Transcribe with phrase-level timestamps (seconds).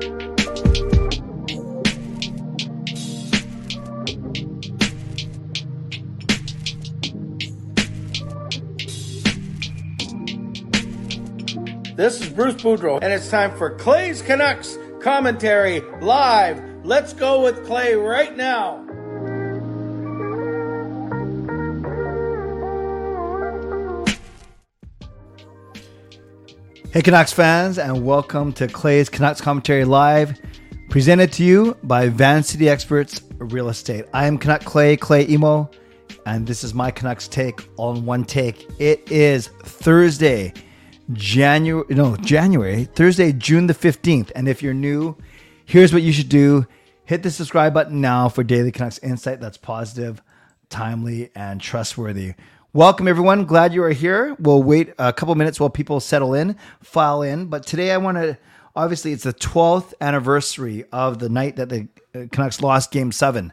[0.00, 0.10] This
[12.20, 16.60] is Bruce Boudreau, and it's time for Clay's Canucks commentary live.
[16.84, 18.83] Let's go with Clay right now.
[26.94, 30.40] Hey, Canucks fans, and welcome to Clay's Canucks Commentary Live,
[30.90, 34.04] presented to you by Van City Experts Real Estate.
[34.14, 35.68] I am Canuck Clay, Clay Imoo,
[36.24, 38.70] and this is my Canucks take on one take.
[38.78, 40.52] It is Thursday,
[41.12, 44.30] January, no, January, Thursday, June the 15th.
[44.36, 45.16] And if you're new,
[45.64, 46.64] here's what you should do
[47.06, 50.22] hit the subscribe button now for Daily Canucks insight that's positive,
[50.68, 52.34] timely, and trustworthy.
[52.74, 53.44] Welcome, everyone.
[53.44, 54.34] Glad you are here.
[54.40, 57.46] We'll wait a couple minutes while people settle in, file in.
[57.46, 58.36] But today I want to,
[58.74, 63.52] obviously, it's the 12th anniversary of the night that the uh, Canucks lost game seven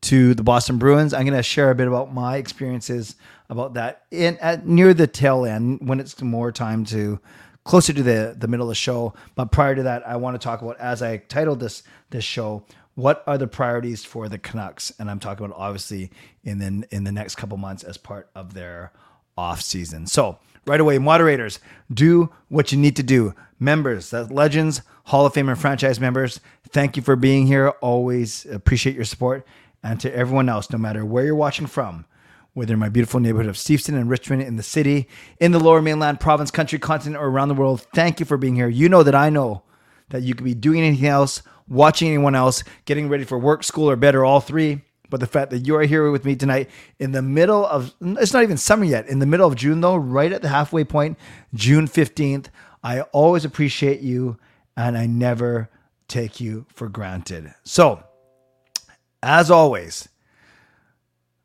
[0.00, 1.14] to the Boston Bruins.
[1.14, 3.14] I'm going to share a bit about my experiences
[3.48, 7.20] about that in at near the tail end when it's more time to
[7.62, 9.14] closer to the the middle of the show.
[9.36, 12.64] But prior to that, I want to talk about as I titled this this show,
[12.96, 14.92] what are the priorities for the Canucks?
[14.98, 16.10] And I'm talking about obviously
[16.42, 18.90] in the in the next couple months as part of their
[19.38, 20.06] off season.
[20.06, 21.60] So right away, moderators,
[21.92, 23.34] do what you need to do.
[23.60, 27.68] Members, legends, Hall of Fame and franchise members, thank you for being here.
[27.80, 29.46] Always appreciate your support.
[29.82, 32.06] And to everyone else, no matter where you're watching from,
[32.54, 35.82] whether in my beautiful neighborhood of Steveston and Richmond, in the city, in the lower
[35.82, 38.68] mainland, province, country, continent, or around the world, thank you for being here.
[38.68, 39.62] You know that I know
[40.08, 43.90] that you could be doing anything else, watching anyone else, getting ready for work, school,
[43.90, 44.82] or bed, or all three.
[45.08, 48.32] But the fact that you are here with me tonight in the middle of, it's
[48.32, 51.18] not even summer yet, in the middle of June, though, right at the halfway point,
[51.54, 52.46] June 15th,
[52.82, 54.38] I always appreciate you
[54.76, 55.70] and I never
[56.08, 57.54] take you for granted.
[57.64, 58.02] So,
[59.22, 60.08] as always,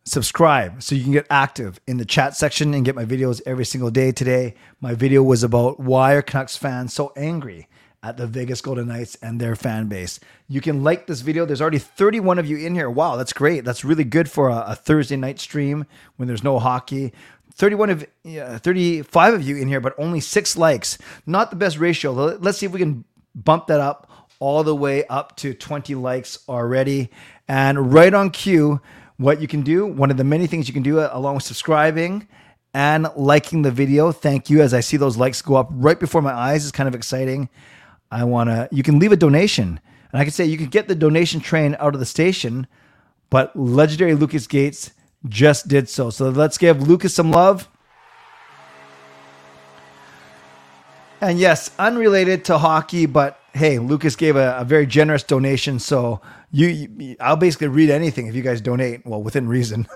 [0.06, 3.66] subscribe so you can get active in the chat section and get my videos every
[3.66, 4.12] single day.
[4.12, 7.68] Today, my video was about why are Canucks fans so angry
[8.04, 10.20] at the Vegas Golden Knights and their fan base.
[10.48, 11.46] You can like this video.
[11.46, 12.90] There's already 31 of you in here.
[12.90, 13.64] Wow, that's great.
[13.64, 15.86] That's really good for a, a Thursday night stream
[16.16, 17.14] when there's no hockey.
[17.54, 20.98] 31 of uh, 35 of you in here, but only six likes.
[21.26, 22.12] Not the best ratio.
[22.12, 23.04] Let's see if we can
[23.36, 27.10] bump that up all the way up to 20 likes already.
[27.48, 28.82] And right on cue,
[29.18, 31.44] what you can do, one of the many things you can do uh, along with
[31.44, 32.28] subscribing
[32.74, 34.12] and liking the video.
[34.12, 34.62] Thank you.
[34.62, 37.50] As I see those likes go up right before my eyes, is kind of exciting.
[38.12, 39.80] I want to, you can leave a donation.
[40.12, 42.68] And I can say you can get the donation train out of the station,
[43.30, 44.92] but legendary Lucas Gates
[45.28, 46.10] just did so.
[46.10, 47.70] So let's give Lucas some love.
[51.22, 55.78] And yes, unrelated to hockey, but hey, Lucas gave a, a very generous donation.
[55.80, 56.20] So
[56.52, 59.06] you, you, I'll basically read anything if you guys donate.
[59.06, 59.88] Well, within reason.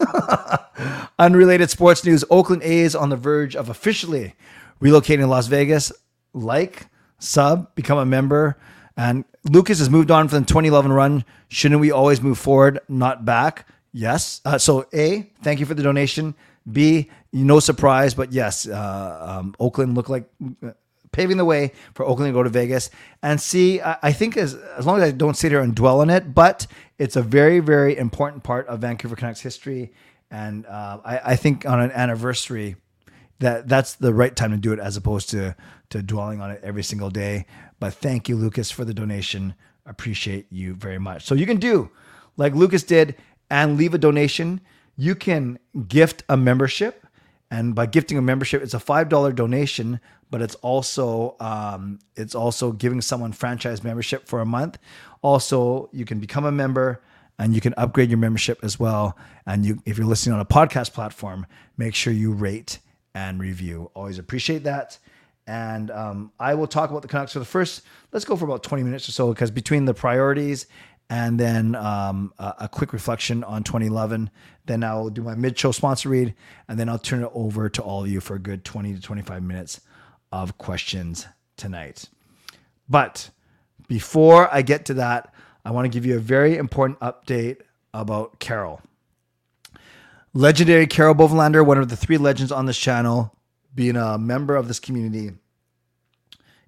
[1.20, 4.36] Unrelated sports news: Oakland A's on the verge of officially
[4.80, 5.92] relocating to Las Vegas.
[6.34, 6.88] Like,
[7.26, 8.58] sub, become a member.
[8.98, 11.26] And Lucas has moved on from the 2011 run.
[11.50, 13.68] Shouldn't we always move forward, not back?
[13.92, 14.42] Yes.
[14.46, 16.36] Uh, so, A, thank you for the donation.
[16.72, 20.28] B, no surprise, but yes, uh, um, Oakland looked like
[20.64, 20.72] uh,
[21.12, 22.90] paving the way for Oakland to go to Vegas.
[23.22, 26.02] And C, I, I think as, as long as I don't sit here and dwell
[26.02, 26.66] on it, but
[26.98, 29.94] it's a very, very important part of Vancouver Canucks history.
[30.32, 32.76] And uh, I, I think on an anniversary,
[33.40, 35.56] that that's the right time to do it as opposed to
[35.90, 37.46] to dwelling on it every single day.
[37.80, 39.56] But thank you, Lucas, for the donation.
[39.86, 41.26] Appreciate you very much.
[41.26, 41.90] So you can do
[42.38, 43.16] like Lucas did
[43.50, 44.62] and leave a donation.
[44.98, 47.06] You can gift a membership,
[47.52, 50.00] and by gifting a membership, it's a five dollar donation,
[50.32, 54.78] but it's also um, it's also giving someone franchise membership for a month.
[55.22, 57.02] Also, you can become a member
[57.38, 59.18] and you can upgrade your membership as well.
[59.46, 61.46] And you, if you're listening on a podcast platform,
[61.78, 62.80] make sure you rate
[63.16, 63.90] and review.
[63.96, 65.00] Always appreciate that.
[65.48, 67.82] And um, I will talk about the Canucks for the first.
[68.12, 70.68] Let's go for about 20 minutes or so because between the priorities
[71.10, 74.30] and then um, a, a, quick reflection on 2011,
[74.66, 76.34] then I'll do my mid-show sponsor read,
[76.68, 79.02] and then I'll turn it over to all of you for a good 20 to
[79.02, 79.82] 25 minutes
[80.32, 81.28] of questions
[81.58, 82.10] tonight.
[82.90, 83.30] But
[83.88, 85.32] before I get to that,
[85.64, 87.58] I want to give you a very important update
[87.94, 88.82] about Carol.
[90.36, 93.34] Legendary Carol Bovelander, one of the three legends on this channel,
[93.74, 95.32] being a member of this community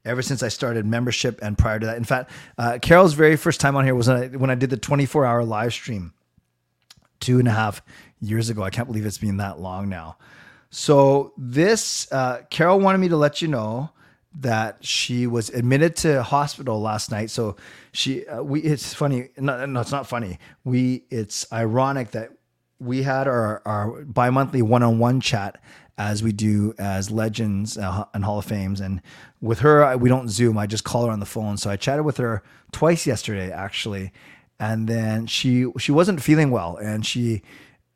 [0.06, 1.98] ever since I started membership and prior to that.
[1.98, 4.69] In fact, uh, Carol's very first time on here was when I, when I did
[4.69, 6.14] the 24 hour live stream
[7.19, 7.81] two and a half
[8.22, 8.64] years ago.
[8.64, 10.16] I can't believe it's been that long now.
[10.69, 13.90] So this, uh, Carol wanted me to let you know
[14.40, 17.31] that she was admitted to hospital last night.
[17.31, 17.58] So
[17.92, 19.28] she, uh, we, it's funny.
[19.36, 20.40] No, no, it's not funny.
[20.64, 22.31] We, it's ironic that
[22.80, 25.60] we had our, our bi-monthly one-on-one chat
[25.98, 28.80] as we do as legends uh, and hall of fames.
[28.80, 29.02] And
[29.42, 30.58] with her we don't zoom.
[30.58, 31.58] I just call her on the phone.
[31.58, 34.12] So i chatted with her twice yesterday actually.
[34.60, 36.78] And then she she wasn't feeling well.
[36.78, 37.42] And she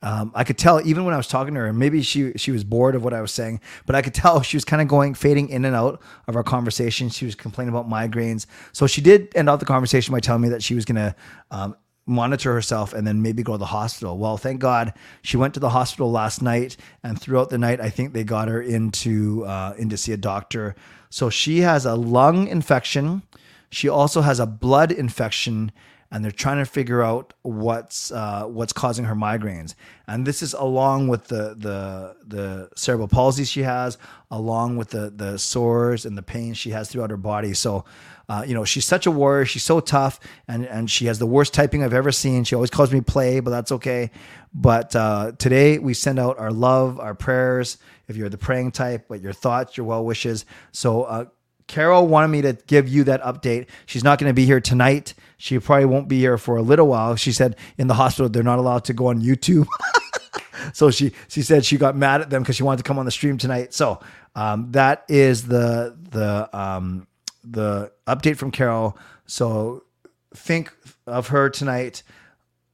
[0.03, 2.63] um, I could tell even when I was talking to her, maybe she she was
[2.63, 5.13] bored of what I was saying, but I could tell she was kind of going
[5.13, 7.09] fading in and out of our conversation.
[7.09, 10.49] She was complaining about migraines, so she did end out the conversation by telling me
[10.49, 11.15] that she was going to
[11.51, 11.75] um,
[12.05, 14.17] monitor herself and then maybe go to the hospital.
[14.17, 17.89] Well, thank God she went to the hospital last night, and throughout the night, I
[17.89, 20.75] think they got her into uh, in to see a doctor.
[21.09, 23.23] So she has a lung infection.
[23.69, 25.71] She also has a blood infection
[26.11, 29.75] and they're trying to figure out what's uh, what's causing her migraines.
[30.07, 33.97] And this is along with the the the cerebral palsy she has,
[34.29, 37.53] along with the the sores and the pain she has throughout her body.
[37.53, 37.85] So.
[38.31, 39.43] Uh, you know, she's such a warrior.
[39.43, 40.17] She's so tough,
[40.47, 42.45] and and she has the worst typing I've ever seen.
[42.45, 44.09] She always calls me play, but that's okay.
[44.53, 47.77] But uh, today we send out our love, our prayers.
[48.07, 50.45] If you're the praying type, but your thoughts, your well wishes.
[50.71, 51.25] So uh,
[51.67, 53.67] Carol wanted me to give you that update.
[53.85, 55.13] She's not going to be here tonight.
[55.35, 57.17] She probably won't be here for a little while.
[57.17, 59.67] She said in the hospital they're not allowed to go on YouTube.
[60.73, 63.03] so she she said she got mad at them because she wanted to come on
[63.03, 63.73] the stream tonight.
[63.73, 63.99] So
[64.35, 67.07] um, that is the the um,
[67.43, 68.97] the update from Carol.
[69.25, 69.83] So
[70.33, 70.73] think
[71.07, 72.03] of her tonight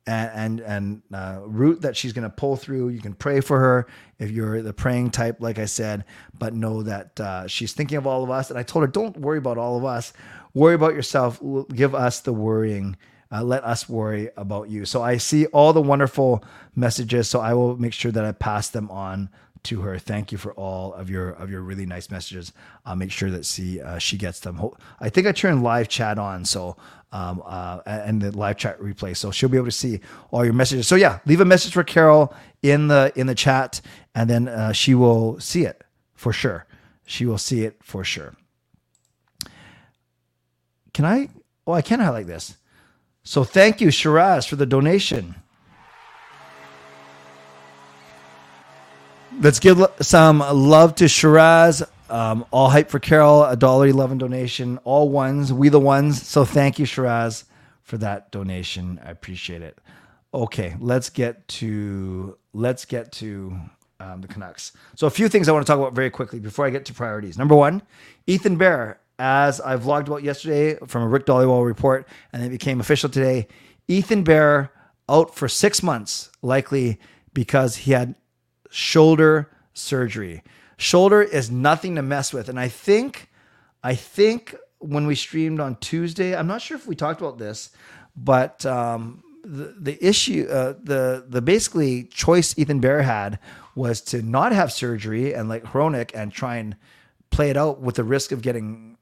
[0.06, 2.90] and and, and uh, route that she's going to pull through.
[2.90, 3.88] You can pray for her
[4.20, 6.06] if you're the praying type, like I said,
[6.40, 8.50] but know that uh, she's thinking of all of us.
[8.50, 10.14] And I told her, don't worry about all of us.
[10.54, 11.40] Worry about yourself.
[11.74, 12.98] Give us the worrying.
[13.30, 14.86] Uh, let us worry about you.
[14.86, 16.44] So I see all the wonderful
[16.76, 17.30] messages.
[17.30, 19.30] So I will make sure that I pass them on
[19.68, 20.00] to her.
[20.00, 22.54] Thank you for all of your of your really nice messages.
[22.86, 24.60] I'll make sure that she uh, she gets them.
[25.00, 26.78] I think I turned live chat on, so
[27.12, 30.54] um, uh, and the live chat replay, so she'll be able to see all your
[30.54, 30.88] messages.
[30.88, 33.82] So yeah, leave a message for Carol in the in the chat,
[34.16, 35.84] and then uh, she will see it
[36.16, 36.66] for sure.
[37.06, 38.36] She will see it for sure.
[40.94, 41.30] Can I?
[41.66, 42.58] Oh, I can highlight this.
[43.24, 45.36] So thank you, Shiraz, for the donation.
[49.40, 51.84] Let's give some love to Shiraz.
[52.10, 54.80] Um, all hype for Carol, a dollar eleven donation.
[54.84, 56.26] All ones, we the ones.
[56.26, 57.46] So thank you, Shiraz,
[57.84, 59.00] for that donation.
[59.06, 59.78] I appreciate it.
[60.34, 63.56] Okay, let's get to let's get to
[64.00, 64.72] um, the Canucks.
[64.96, 66.94] So a few things I want to talk about very quickly before I get to
[66.94, 67.38] priorities.
[67.38, 67.84] Number one,
[68.26, 72.80] Ethan Bear, as I vlogged about yesterday from a Rick Dhaliwal report, and it became
[72.80, 73.48] official today.
[73.88, 74.72] Ethan Bear
[75.08, 77.00] out for six months, likely
[77.34, 78.16] because he had
[78.70, 80.44] shoulder surgery.
[80.78, 82.50] Shoulder is nothing to mess with.
[82.50, 83.30] And I think,
[83.84, 87.72] I think when we streamed on Tuesday, I'm not sure if we talked about this,
[88.16, 93.40] but um, the, the issue, uh, the the basically choice Ethan Bear had
[93.76, 96.76] was to not have surgery and like chronic and try and
[97.30, 98.98] play it out with the risk of getting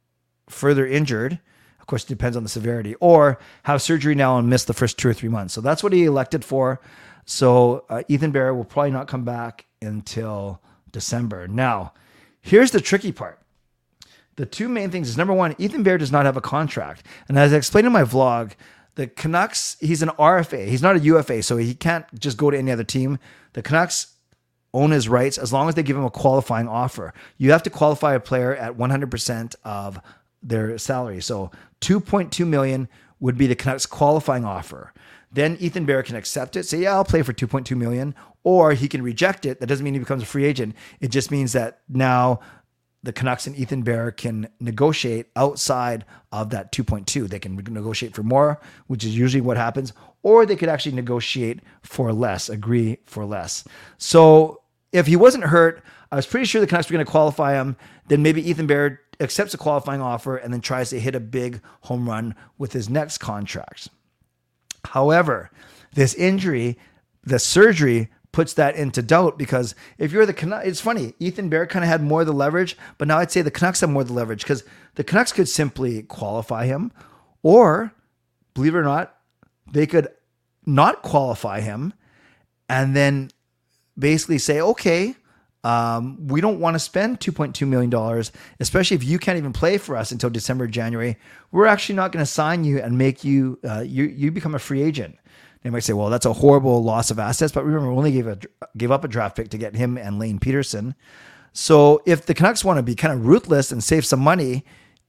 [0.50, 1.40] further injured.
[1.80, 4.98] Of course, it depends on the severity, or have surgery now and miss the first
[4.98, 5.54] two or three months.
[5.54, 6.80] So that's what he elected for.
[7.26, 10.62] So uh, Ethan Bear will probably not come back until
[10.92, 11.48] December.
[11.48, 11.94] Now,
[12.42, 13.40] here's the tricky part.
[14.38, 17.06] The two main things is number one, Ethan Bear does not have a contract.
[17.28, 18.54] And as I explained in my vlog,
[18.96, 20.68] the Canucks, he's an RFA.
[20.68, 23.20] He's not a UFA, so he can't just go to any other team.
[23.54, 24.14] The Canucks
[24.74, 27.14] own his rights as long as they give him a qualifying offer.
[27.38, 30.00] You have to qualify a player at 100% of
[30.44, 31.22] their salary.
[31.22, 34.94] So 2.2 million would be the Canucks qualifying offer.
[35.32, 38.88] Then Ethan Bear can accept it, say, yeah, I'll play for 2.2 million, or he
[38.88, 39.60] can reject it.
[39.60, 40.76] That doesn't mean he becomes a free agent.
[41.02, 42.40] It just means that now
[43.04, 47.28] the Canucks and Ethan Bear can negotiate outside of that 2.2.
[47.28, 49.94] They can negotiate for more, which is usually what happens,
[50.24, 53.64] or they could actually negotiate for less, agree for less.
[53.98, 57.54] So if he wasn't hurt, I was pretty sure the Canucks were going to qualify
[57.54, 57.76] him.
[58.08, 61.62] Then maybe Ethan Bear accepts a qualifying offer and then tries to hit a big
[61.82, 63.90] home run with his next contract.
[64.86, 65.52] However,
[65.94, 66.78] this injury,
[67.24, 71.14] the surgery puts that into doubt because if you're the Canucks, it's funny.
[71.20, 73.80] Ethan Bear kind of had more of the leverage, but now I'd say the Canucks
[73.80, 74.64] have more of the leverage because
[74.96, 76.92] the Canucks could simply qualify him,
[77.42, 77.94] or
[78.54, 79.18] believe it or not,
[79.72, 80.10] they could
[80.66, 81.94] not qualify him
[82.68, 83.30] and then
[83.98, 85.16] basically say, okay,
[85.66, 88.24] um, we don't want to spend $2.2 million,
[88.60, 91.18] especially if you can't even play for us until December, January.
[91.52, 94.60] We're actually not going to sign you and make you, uh, you, you become a
[94.60, 95.18] free agent.
[95.64, 97.52] They might say, well, that's a horrible loss of assets.
[97.52, 98.38] But remember, we only gave, a,
[98.78, 100.94] gave up a draft pick to get him and Lane Pederson.
[101.52, 104.66] So if the Canucks want to be kind of ruthless and save some money,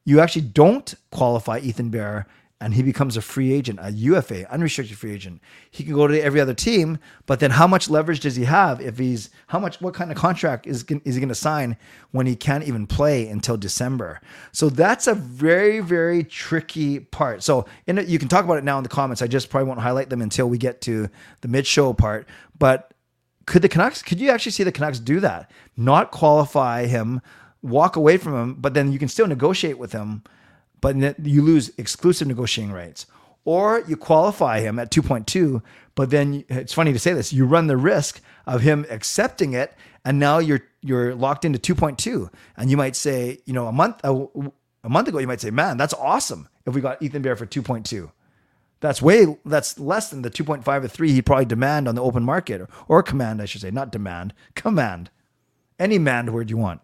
[0.06, 2.26] you actually don't qualify Ethan Bear
[2.60, 5.42] and he becomes a free agent, a UFA, unrestricted free agent.
[5.70, 8.80] He can go to every other team, but then how much leverage does he have
[8.80, 11.76] if he's how much what kind of contract is is he going to sign
[12.12, 14.20] when he can't even play until December?
[14.52, 17.42] So that's a very very tricky part.
[17.42, 19.20] So in you can talk about it now in the comments.
[19.20, 21.10] I just probably won't highlight them until we get to
[21.42, 22.26] the mid show part,
[22.58, 22.94] but
[23.44, 25.50] could the Canucks could you actually see the Canucks do that?
[25.76, 27.20] Not qualify him,
[27.60, 30.22] walk away from him, but then you can still negotiate with him
[30.86, 33.06] but you lose exclusive negotiating rights.
[33.44, 35.60] Or you qualify him at 2.2,
[35.96, 39.74] but then it's funny to say this, you run the risk of him accepting it,
[40.04, 42.30] and now you're you're locked into 2.2.
[42.56, 44.26] And you might say, you know, a month a,
[44.84, 47.46] a month ago, you might say, man, that's awesome if we got Ethan Bear for
[47.46, 48.12] 2.2.
[48.78, 52.22] That's way that's less than the 2.5 or 3 he'd probably demand on the open
[52.22, 55.10] market or, or command, I should say, not demand, command.
[55.80, 56.80] Any man word you want.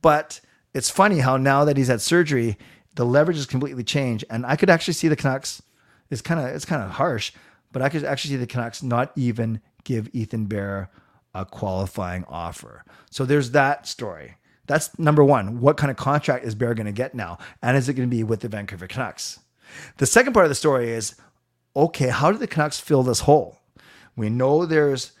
[0.00, 0.40] But
[0.74, 2.56] it's funny how now that he's had surgery,
[2.94, 4.24] the leverage is completely changed.
[4.30, 5.62] And I could actually see the Canucks.
[6.10, 7.32] It's kind of it's kind of harsh,
[7.72, 10.90] but I could actually see the Canucks not even give Ethan Bear
[11.34, 12.84] a qualifying offer.
[13.10, 14.36] So there's that story.
[14.66, 15.60] That's number one.
[15.60, 17.38] What kind of contract is Bear going to get now?
[17.62, 19.40] And is it going to be with the Vancouver Canucks?
[19.96, 21.14] The second part of the story is
[21.74, 23.58] okay, how do the Canucks fill this hole?
[24.14, 25.12] We know there's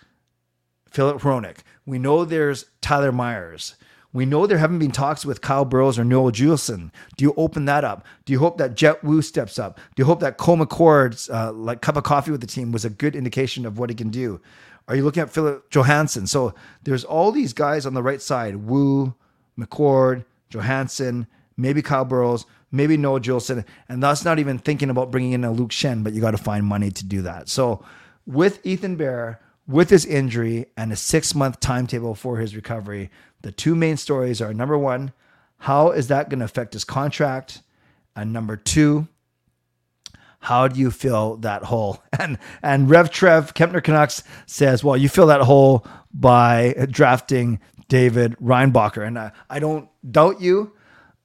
[0.90, 1.58] Filip Hronek.
[1.86, 3.76] We know there's Tyler Myers.
[4.12, 6.90] We know there haven't been talks with Kyle Burroughs or Noah Juulsen.
[7.16, 8.04] Do you open that up?
[8.26, 9.78] Do you hope that Jett Woo steps up?
[9.94, 12.84] Do you hope that Cole McWard's uh, like cup of coffee with the team was
[12.84, 14.40] a good indication of what he can do?
[14.88, 16.26] Are you looking at Filip Johansson?
[16.26, 19.14] So there's all these guys on the right side: Woo,
[19.58, 21.26] McWard, Johansson,
[21.56, 25.52] maybe Kyle Burroughs, maybe Noah Juulsen, and that's not even thinking about bringing in a
[25.52, 26.04] Luke Schenn.
[26.04, 27.48] But you got to find money to do that.
[27.48, 27.82] So
[28.26, 33.10] with Ethan Bear, with his injury and a six month timetable for his recovery,
[33.42, 35.12] the two main stories are number one,
[35.58, 37.62] how is that going to affect his contract?
[38.16, 39.08] And number two,
[40.40, 42.02] how do you fill that hole?
[42.18, 47.58] And and Rev Trev Kempner Canucks says, well, you fill that hole by drafting
[47.88, 50.72] David Reinbacher, and I, I don't doubt you.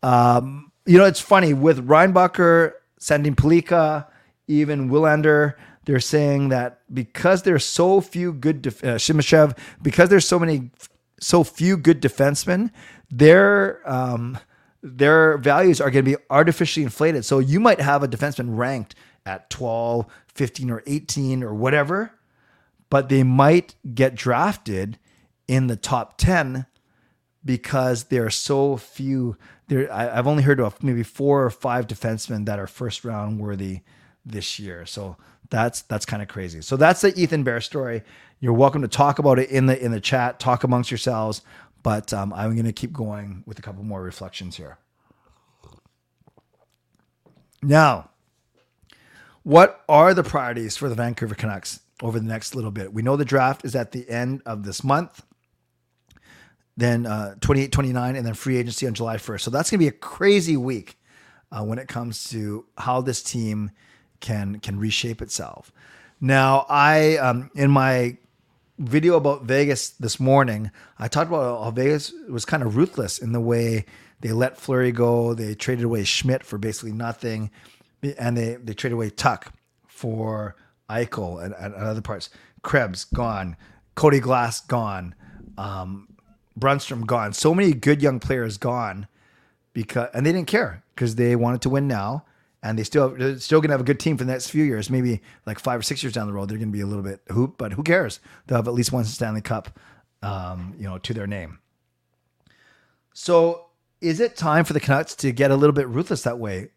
[0.02, 4.08] Um, you know, it's funny with Reinbacher Sandin Pellikka,
[4.48, 5.54] even Willander.
[5.86, 10.72] They're saying that because there's so few good def- uh, Simashev, because there's so many
[11.20, 12.72] so few good defensemen,
[13.10, 14.38] their um,
[14.84, 17.26] their values are going to be artificially inflated.
[17.26, 18.96] So you might have a defenseman ranked
[19.26, 22.12] at 12, 15, or 18 or whatever,
[22.90, 24.98] but they might get drafted
[25.48, 26.66] in the top 10
[27.44, 29.38] because there are so few.
[29.68, 33.40] There, I, have only heard of maybe four or five defensemen that are first round
[33.40, 33.82] worthy
[34.26, 34.86] this year.
[34.86, 35.18] So
[35.50, 36.62] that's that's kind of crazy.
[36.62, 38.04] So that's the Ethan Bear story.
[38.40, 41.42] You're welcome to talk about it in the in the chat, talk amongst yourselves.
[41.82, 44.78] But um, I'm going to keep going with a couple more reflections here.
[47.64, 48.10] Now,
[49.44, 52.94] what are the priorities for the Vancouver Canucks over the next little bit?
[52.94, 55.24] We know the draft is at the end of this month,
[56.76, 59.42] then uh, 28, 29, and then free agency on July 1st.
[59.42, 61.00] So that's going to be a crazy week
[61.52, 63.72] uh, when it comes to how this team
[64.20, 65.72] can can reshape itself.
[66.20, 68.18] Now, I um, in my
[68.78, 73.32] video about Vegas this morning, I talked about how Vegas was kind of ruthless in
[73.32, 73.86] the way
[74.22, 75.34] they let Fleury go.
[75.34, 77.52] They traded away Schmidt for basically nothing,
[78.18, 79.48] and they they traded away Tuch
[79.88, 80.56] for
[80.90, 82.30] Eichel and, and other parts.
[82.62, 83.56] Krebs gone,
[83.96, 85.16] Cody Glass gone,
[85.58, 86.08] um,
[86.60, 87.34] Brannstrom gone.
[87.34, 89.08] So many good young players gone
[89.74, 92.26] because and they didn't care because they wanted to win now
[92.68, 94.90] and they still they're still gonna have a good team for the next few years.
[94.90, 97.22] Maybe like five or six years down the road, they're gonna be a little bit
[97.30, 98.20] hoop, but who cares?
[98.46, 99.80] They'll have at least one Stanley Cup,
[100.22, 101.60] um, you know, to their name.
[103.14, 103.68] So,
[104.02, 106.70] is it time for the Canucks to get a little bit ruthless that way?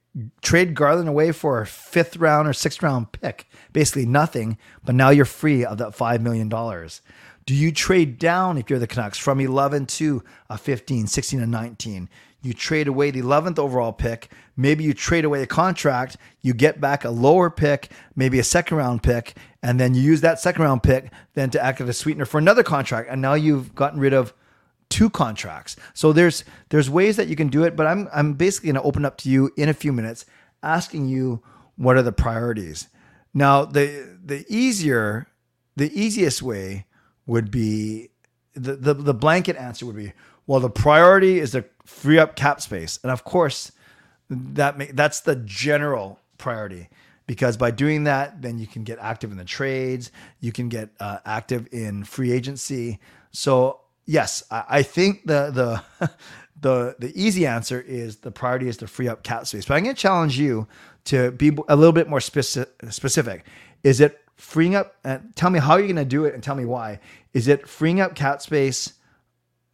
[0.43, 5.11] Trade Garland away for a fifth round or sixth round pick, basically nothing, but now
[5.11, 7.03] you're free of that five million dollars.
[7.47, 11.51] Do you trade down if you're the Canucks from 11 to a 15, 16, and
[11.51, 12.09] 19?
[12.43, 14.31] You trade away the 11th overall pick.
[14.57, 18.77] Maybe you trade away a contract, you get back a lower pick, maybe a second
[18.77, 21.93] round pick, and then you use that second round pick then to act as a
[21.93, 23.09] sweetener for another contract.
[23.11, 24.33] And now you've gotten rid of
[24.89, 25.77] two contracts.
[25.95, 28.89] So there's there's ways that you can do it, but I'm I'm basically going to
[28.89, 30.25] open up to you in a few minutes
[30.63, 31.43] asking you
[31.77, 32.89] what are the priorities.
[33.33, 35.29] Now, the the easier
[35.77, 36.87] the easiest way
[37.27, 38.11] would be
[38.55, 40.13] the, the, the blanket answer would be
[40.47, 43.73] well, the priority is to free up cap space, and of course,
[44.31, 46.89] that that's the general priority
[47.27, 50.89] because by doing that, then you can get active in the trades, you can get
[50.99, 52.99] uh, active in free agency.
[53.31, 56.11] So yes, I, I think the the
[56.61, 59.65] the the easy answer is the priority is to free up cap space.
[59.65, 60.67] But I'm going to challenge you
[61.05, 62.75] to be a little bit more specific.
[62.91, 63.45] Specific.
[63.85, 64.97] Is it freeing up?
[65.05, 66.99] Uh, tell me how you're going to do it, and tell me why.
[67.33, 68.95] Is it freeing up cap space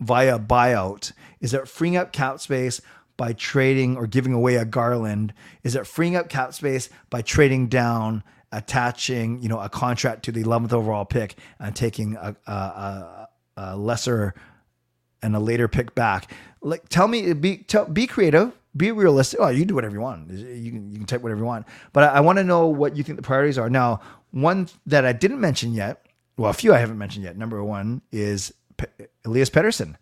[0.00, 1.12] via buyout?
[1.40, 2.80] Is it freeing up cap space
[3.16, 5.32] by trading or giving away a Garland?
[5.62, 8.22] Is it freeing up cap space by trading down,
[8.52, 13.28] attaching you know a contract to the 11th overall pick and taking a, a, a,
[13.56, 14.34] a lesser
[15.22, 16.30] and a later pick back?
[16.60, 18.52] Like, tell me, be tell, be creative.
[18.76, 19.40] Be realistic.
[19.40, 20.30] Oh, you do whatever you want.
[20.30, 21.66] You can you can type whatever you want.
[21.94, 23.70] But I, I want to know what you think the priorities are.
[23.70, 24.00] Now,
[24.32, 26.04] one that I didn't mention yet,
[26.36, 27.38] well, a few I haven't mentioned yet.
[27.38, 28.52] Number one is
[29.24, 29.96] Elias Pettersson.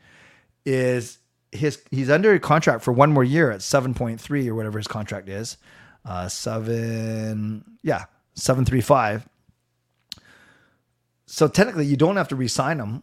[0.64, 1.18] Is
[1.52, 4.88] his he's under contract for one more year at seven point three or whatever his
[4.88, 5.56] contract is,
[6.04, 8.04] uh, seven yeah
[8.34, 9.28] seven three five.
[11.26, 13.02] So technically, you don't have to re-sign him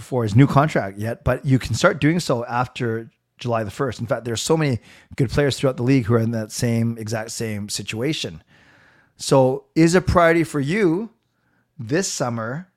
[0.00, 4.00] for his new contract yet, but you can start doing so after July the first.
[4.00, 4.80] In fact, there's so many
[5.16, 8.42] good players throughout the league who are in that same exact same situation.
[9.16, 11.10] So, is a priority for you
[11.78, 12.67] this summer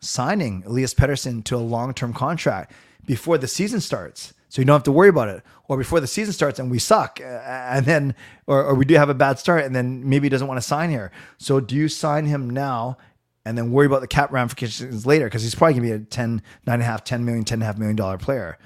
[0.00, 2.72] signing Elias Pettersson to a long-term contract
[3.06, 4.34] before the season starts?
[4.50, 5.42] so you don't have to worry about it.
[5.68, 8.16] Or before the season starts and we suck, uh, and then,
[8.48, 10.66] or, or we do have a bad start, and then maybe he doesn't want to
[10.66, 11.12] sign here.
[11.38, 12.98] So do you sign him now
[13.44, 15.26] and then worry about the cap ramifications later?
[15.26, 18.58] Because he's probably going to be a 10, 9.5, 10 million, 10.5 million dollar player.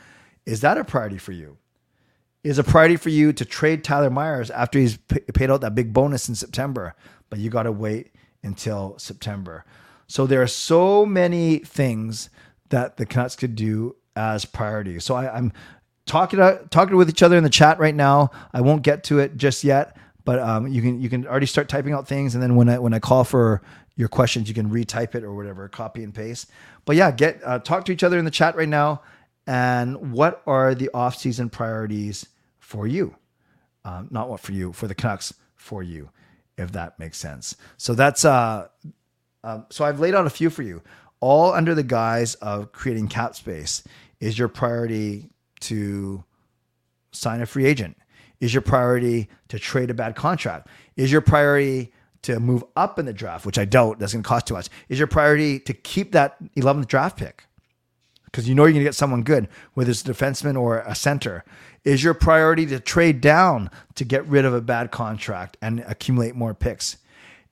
[0.46, 1.58] Is that a priority for you?
[2.42, 5.74] Is a priority for you to trade Tyler Myers after he's p- paid out that
[5.74, 6.94] big bonus in September,
[7.28, 8.12] but you got to wait
[8.42, 9.64] until September.
[10.06, 12.30] So there are so many things
[12.70, 15.04] that the Canucks could do as priorities.
[15.04, 15.52] So I, am
[16.06, 18.30] talking to, talking with each other in the chat right now.
[18.52, 21.68] I won't get to it just yet, but um, you can you can already start
[21.68, 23.62] typing out things, and then when I when I call for
[23.96, 26.50] your questions, you can retype it or whatever, copy and paste.
[26.84, 29.02] But yeah, get uh, talk to each other in the chat right now.
[29.46, 32.26] And what are the off season priorities
[32.60, 33.14] for you?
[33.84, 36.08] Um, not what for you, for the Canucks, for you,
[36.56, 37.54] if that makes sense.
[37.76, 38.68] So that's uh,
[39.44, 40.82] um, so I've laid out a few for you,
[41.20, 43.84] all under the guise of creating cap space.
[44.18, 45.30] Is your priority
[45.60, 46.24] to
[47.12, 47.96] sign a free agent?
[48.40, 50.68] Is your priority to trade a bad contract?
[50.96, 54.28] Is your priority to move up in the draft, which I don't, that's going to
[54.28, 54.70] cost too much?
[54.88, 57.44] Is your priority to keep that 11th draft pick?
[58.24, 60.94] Because you know you're going to get someone good, whether it's a defenseman or a
[60.94, 61.44] center.
[61.84, 66.34] Is your priority to trade down to get rid of a bad contract and accumulate
[66.34, 66.96] more picks?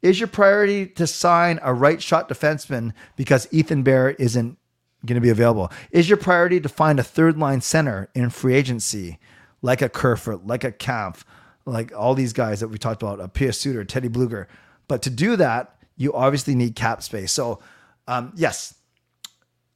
[0.03, 4.59] Is your priority to sign a right shot defenseman because Ethan Bear isn't
[5.07, 5.71] going to be available?
[5.93, 9.19] Is your priority to find a third line center in free agency,
[9.63, 11.25] like a Kerfoot, like a Kampf,
[11.65, 14.47] like all these guys that we talked about, a Pius Suter, Teddy Bluger?
[14.89, 17.31] But to do that, you obviously need cap space.
[17.31, 17.61] So,
[18.09, 18.75] um, yes,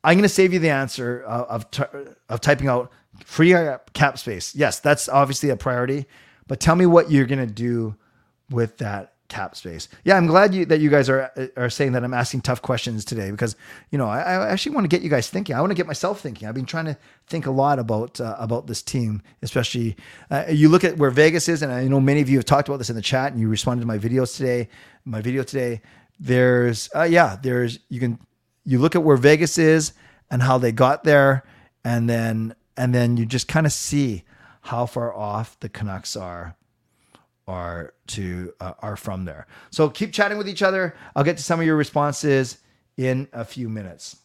[0.02, 2.92] I'm going to save you the answer of, of, of typing out
[3.24, 3.54] free
[3.92, 4.54] cap space.
[4.54, 6.06] Yes, that's obviously a priority.
[6.48, 7.96] But tell me what you're going to do
[8.50, 9.88] with that cap space.
[10.04, 13.04] Yeah, I'm glad you that you guys are are saying that I'm asking tough questions
[13.04, 13.56] today because
[13.90, 15.54] you know I, I actually want to get you guys thinking.
[15.54, 16.48] I want to get myself thinking.
[16.48, 19.96] I've been trying to think a lot about uh, about this team, especially
[20.30, 22.68] uh, you look at where Vegas is, and I know many of you have talked
[22.68, 24.68] about this in the chat, and you responded to my videos today.
[25.04, 25.82] My video today,
[26.18, 28.18] there's uh, yeah, there's you can
[28.64, 29.92] you look at where Vegas is
[30.30, 31.44] and how they got there,
[31.84, 34.24] and then and then you just kind of see
[34.62, 36.56] how far off the Canucks are
[37.46, 39.46] are to uh, are from there.
[39.70, 40.96] So keep chatting with each other.
[41.14, 42.58] I'll get to some of your responses
[42.96, 44.16] in a few minutes.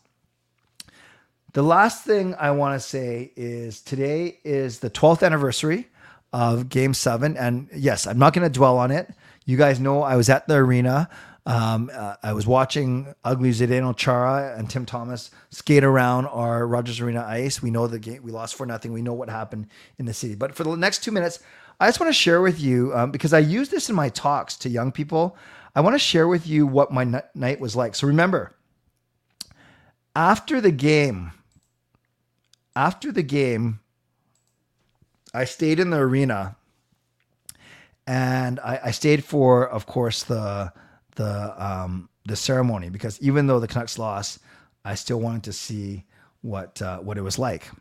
[1.53, 5.89] The last thing I want to say is today is the 12th anniversary
[6.31, 9.13] of Game 7 and yes, I'm not going to dwell on it.
[9.45, 11.09] You guys know I was at the arena.
[11.45, 17.01] Um, uh, I was watching Ugly Zdeno Chara and Tim Thomas skate around our Rogers
[17.01, 17.61] Arena ice.
[17.61, 18.93] We know the game we lost for nothing.
[18.93, 20.35] We know what happened in the city.
[20.35, 21.39] But for the next two minutes,
[21.81, 24.55] I just want to share with you um, because I use this in my talks
[24.57, 25.35] to young people.
[25.75, 27.95] I want to share with you what my n- night was like.
[27.95, 28.53] So remember,
[30.15, 31.31] after the game,
[32.75, 33.79] after the game,
[35.33, 36.55] I stayed in the arena,
[38.05, 40.71] and I, I stayed for, of course, the
[41.15, 44.37] the um, the ceremony because even though the Canucks lost,
[44.85, 46.05] I still wanted to see
[46.41, 47.71] what uh, what it was like.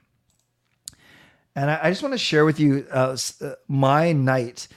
[1.57, 4.69] And I, I just want to share with you uh, uh, my night.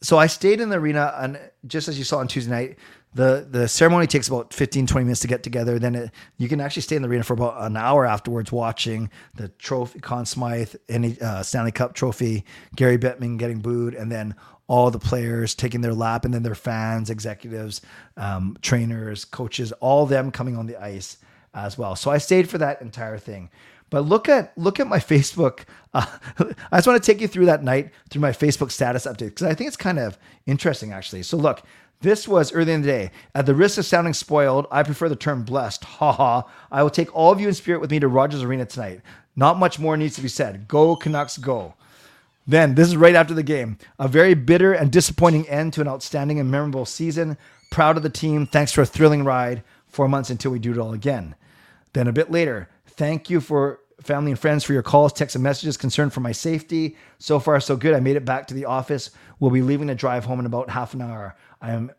[0.00, 2.78] So I stayed in the arena, and just as you saw on Tuesday night,
[3.14, 5.78] the the ceremony takes about 15 20 minutes to get together.
[5.78, 9.08] Then it, you can actually stay in the arena for about an hour afterwards watching
[9.34, 12.44] the trophy Conn Smythe any uh, stanley cup trophy
[12.76, 14.34] gary bettman getting booed and then
[14.66, 17.80] all the players taking their lap and then their fans executives
[18.16, 21.18] um, trainers coaches all them coming on the ice
[21.54, 21.94] as well.
[21.94, 23.48] So i stayed for that entire thing
[23.94, 25.60] But look at look at my Facebook.
[25.94, 26.04] Uh,
[26.72, 29.44] I just want to take you through that night through my Facebook status update because
[29.44, 31.22] I think it's kind of interesting actually.
[31.22, 31.62] So look,
[32.00, 33.10] this was early in the day.
[33.36, 35.84] At the risk of sounding spoiled, I prefer the term blessed.
[35.94, 36.50] Ha ha.
[36.72, 39.00] I will take all of you in spirit with me to Rogers Arena tonight.
[39.36, 40.66] Not much more needs to be said.
[40.66, 41.74] Go Canucks, go.
[42.48, 43.78] Then, this is right after the game.
[43.98, 47.38] A very bitter and disappointing end to an outstanding and memorable season.
[47.70, 48.46] Proud of the team.
[48.46, 49.62] Thanks for a thrilling ride.
[49.86, 51.36] Four months until we do it all again.
[51.94, 55.42] Then, a bit later, thank you for family and friends for your calls, texts, and
[55.42, 56.96] messages concerned for my safety.
[57.18, 57.94] So far, so good.
[57.94, 59.10] I made it back to the office.
[59.40, 61.36] We'll be leaving to drive home in about half an hour.
[61.60, 61.90] I am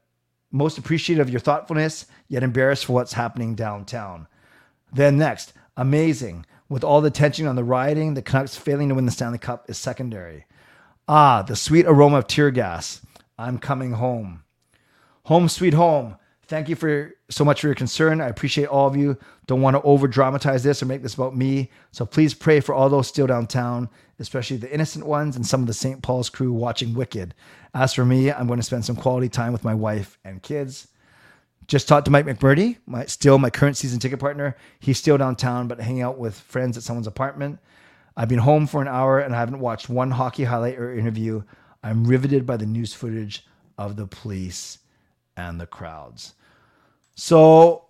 [0.51, 4.27] most appreciative of your thoughtfulness, yet embarrassed for what's happening downtown.
[4.93, 6.45] Then, next, amazing.
[6.69, 9.69] With all the tension on the rioting, the Canucks failing to win the Stanley Cup
[9.69, 10.45] is secondary.
[11.07, 13.01] Ah, the sweet aroma of tear gas.
[13.37, 14.43] I'm coming home.
[15.25, 16.15] Home sweet home.
[16.47, 18.21] Thank you for so much for your concern.
[18.21, 19.17] I appreciate all of you.
[19.47, 21.71] Don't want to over dramatize this or make this about me.
[21.91, 25.67] So please pray for all those still downtown, especially the innocent ones and some of
[25.67, 26.03] the St.
[26.03, 27.33] Paul's crew watching Wicked.
[27.73, 30.87] As for me, I'm going to spend some quality time with my wife and kids.
[31.67, 34.55] Just talked to Mike McMurdy, my still my current season ticket partner.
[34.79, 37.57] He's still downtown, but hanging out with friends at someone's apartment.
[38.15, 41.41] I've been home for an hour and I haven't watched one hockey highlight or interview.
[41.83, 43.47] I'm riveted by the news footage
[43.79, 44.77] of the police
[45.37, 46.33] and the crowds.
[47.15, 47.85] So,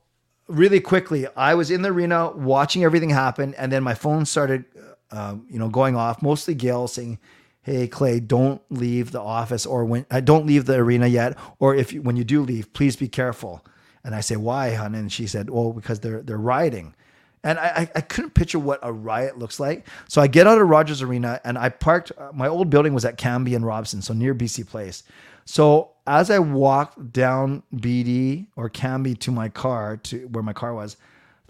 [0.48, 4.66] really quickly, I was in the arena watching everything happen, and then my phone started,
[5.12, 6.22] uh, you know, going off.
[6.22, 7.20] Mostly Gail saying,
[7.62, 11.76] "Hey Clay, don't leave the office, or when uh, don't leave the arena yet, or
[11.76, 13.66] if you, when you do leave, please be careful."
[14.04, 16.94] And I say, "Why, hon?" And she said, "Well, because they're they're rioting."
[17.46, 19.88] And I, I couldn't picture what a riot looks like.
[20.08, 22.12] So I get out of Rogers Arena and I parked.
[22.18, 25.04] Uh, my old building was at Cambie and Robson, so near BC Place.
[25.46, 30.74] So as I walked down BD or Cambie to my car, to where my car
[30.74, 30.98] was,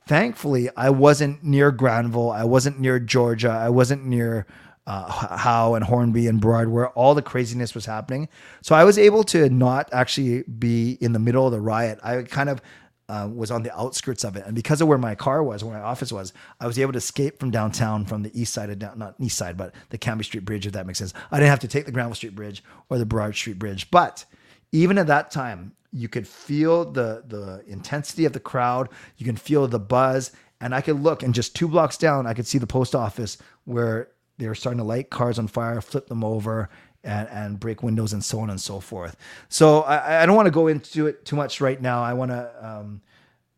[0.06, 2.30] thankfully I wasn't near Granville.
[2.30, 3.52] I wasn't near Georgia.
[3.52, 4.46] I wasn't near
[4.88, 8.28] uh, Howe and Hornby and Broad, where all the craziness was happening.
[8.62, 12.00] So I was able to not actually be in the middle of the riot.
[12.04, 12.62] I kind of
[13.08, 14.46] uh, was on the outskirts of it.
[14.46, 16.98] And because of where my car was, where my office was, I was able to
[16.98, 20.24] escape from downtown from the east side of down, not east side, but the Cambie
[20.24, 21.14] Street Bridge, if that makes sense.
[21.32, 23.92] I didn't have to take the Granville Street Bridge or the Burrard Street Bridge.
[23.92, 24.26] But
[24.72, 28.90] even at that time, you could feel the the intensity of the crowd.
[29.18, 30.32] You can feel the buzz.
[30.62, 33.38] And I could look, and just two blocks down, I could see the post office
[33.66, 36.70] where they were starting to light cars on fire, flip them over,
[37.06, 39.16] and, and break windows and so on and so forth.
[39.50, 42.04] So I, I don't want to go into it too much right now.
[42.04, 43.02] I want to um,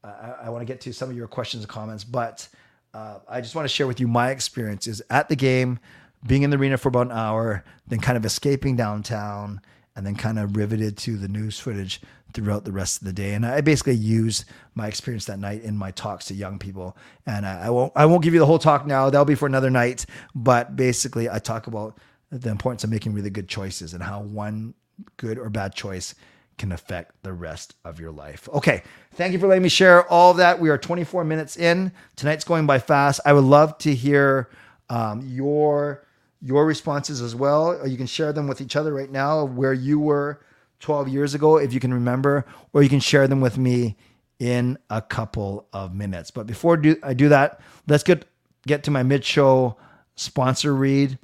[0.03, 2.47] I, I want to get to some of your questions and comments, but
[2.93, 5.79] uh, I just want to share with you my experiences at the game,
[6.25, 9.61] being in the arena for about an hour, then kind of escaping downtown,
[9.95, 12.01] and then kind of riveted to the news footage
[12.33, 13.33] throughout the rest of the day.
[13.33, 16.95] And I basically used my experience that night in my talks to young people.
[17.25, 19.09] And I, I won't I won't give you the whole talk now.
[19.09, 20.05] That'll be for another night.
[20.35, 21.97] But basically, I talk about
[22.31, 24.73] the importance of making really good choices and how one
[25.17, 26.15] good or bad choice
[26.57, 28.49] can affect the rest of your life.
[28.51, 28.81] Okay,
[29.13, 30.59] thank you for letting me share all that.
[30.59, 31.91] We are 24 minutes in.
[32.15, 33.21] Tonight's going by fast.
[33.25, 34.49] I would love to hear
[34.89, 36.03] um, your
[36.41, 37.87] your responses as well.
[37.87, 40.39] You can share them with each other right now, where you were
[40.79, 43.97] 12 years ago, if you can remember, or you can share them with me
[44.39, 46.29] in a couple of minutes.
[46.29, 48.25] But before do, I do that, let's get
[48.65, 49.77] get to my mid show
[50.15, 51.17] sponsor read.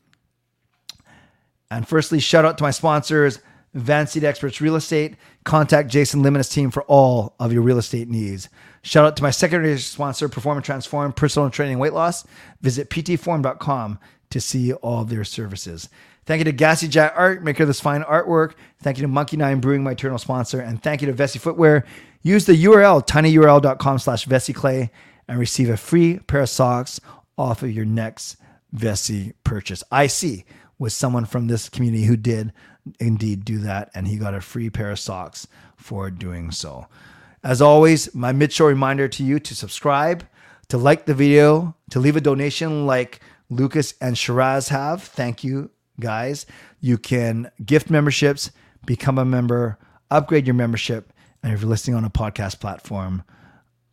[1.74, 3.40] And firstly, shout out to my sponsors,
[3.76, 5.16] Seat Experts Real Estate.
[5.44, 8.48] Contact Jason Lim and his team for all of your real estate needs.
[8.84, 12.26] Shout out to my secondary sponsor, Perform and Transform Personal Training Weight Loss.
[12.62, 15.90] Visit ptform.com to see all their services.
[16.26, 18.54] Thank you to Gassy Jack Art, maker of this fine artwork.
[18.80, 20.62] Thank you to Monkey Nine Brewing, my eternal sponsor.
[20.62, 21.86] And thank you to Vessi Footwear.
[22.22, 24.92] Use the URL, tinyurl.com slash Clay
[25.28, 27.02] and receive a free pair of socks
[27.36, 28.38] off of your next
[28.76, 29.84] Vessi purchase.
[29.92, 30.46] I see
[30.84, 32.52] was someone from this community who did
[33.00, 36.86] indeed do that, and he got a free pair of socks for doing so.
[37.42, 40.28] As always, my mid show reminder to you to subscribe,
[40.68, 45.02] to like the video, to leave a donation like Lucas and Shiraz have.
[45.02, 45.70] Thank you,
[46.02, 46.46] guys.
[46.82, 48.52] You can gift memberships,
[48.86, 49.80] become a member,
[50.12, 53.24] upgrade your membership, and if you're listening on a podcast platform,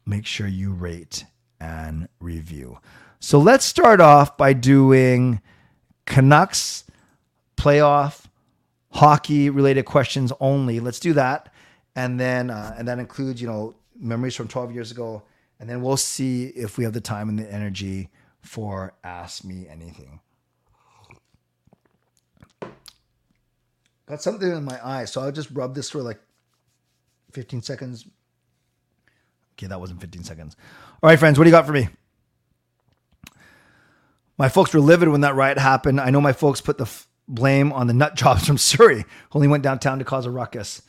[0.06, 1.24] make sure you rate
[1.60, 2.78] and review.
[3.20, 5.40] So let's start off by doing
[6.06, 6.84] Canucks
[7.56, 8.24] playoff
[8.92, 10.80] hockey related questions only.
[10.80, 11.52] Let's do that,
[11.94, 15.22] and then uh, and that includes you know memories from 12 years ago,
[15.58, 18.08] and then we'll see if we have the time and the energy
[18.40, 20.20] for ask me anything.
[24.06, 26.18] Got something in my eye, so I'll just rub this for like
[27.32, 28.06] 15 seconds.
[29.54, 30.56] Okay, that wasn't 15 seconds.
[31.02, 31.88] All right, friends, what do you got for me?
[34.40, 36.00] My folks were livid when that riot happened.
[36.00, 39.34] I know my folks put the f- blame on the nut jobs from Surrey, who
[39.34, 40.80] only went downtown to cause a ruckus.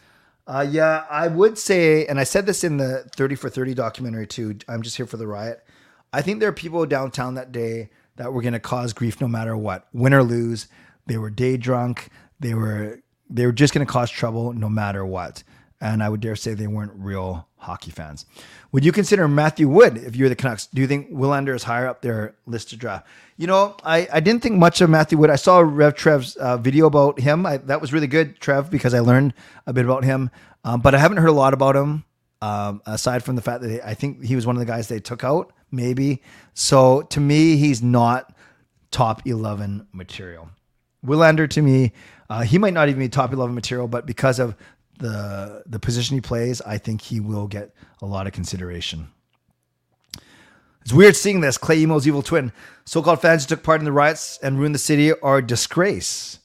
[0.48, 4.26] Uh, yeah, I would say, and I said this in the 30 for 30 documentary
[4.26, 4.58] too.
[4.70, 5.66] I'm just here for the riot.
[6.14, 9.28] I think there are people downtown that day that were going to cause grief no
[9.28, 10.70] matter what, win or lose.
[11.08, 12.08] They were day drunk.
[12.40, 15.44] They were they were just going to cause trouble no matter what.
[15.82, 18.26] And I would dare say they weren't real hockey fans.
[18.72, 20.68] Would you consider Matthew Wood if you're the Canucks?
[20.68, 23.08] Do you think Willander is higher up their list to draft?
[23.36, 25.32] You know, I, I didn't think much of Matthew Wood.
[25.32, 27.46] I saw Rev Trev's uh, video about him.
[27.46, 29.34] I, that was really good, Trev, because I learned
[29.66, 30.30] a bit about him.
[30.64, 32.04] Um, but I haven't heard a lot about him
[32.42, 35.00] um, aside from the fact that I think he was one of the guys they
[35.00, 36.22] took out, maybe.
[36.54, 38.36] So to me, he's not
[38.92, 40.50] top 11 material.
[41.06, 41.94] Willander to me,
[42.30, 44.56] uh, he might not even be top 11 material, but because of
[45.02, 49.10] the the position he plays, I think he will get a lot of consideration.
[50.82, 51.58] It's weird seeing this.
[51.58, 52.52] Clay Imoo's evil twin.
[52.86, 56.40] So-called fans who took part in the riots and ruined the city are a disgrace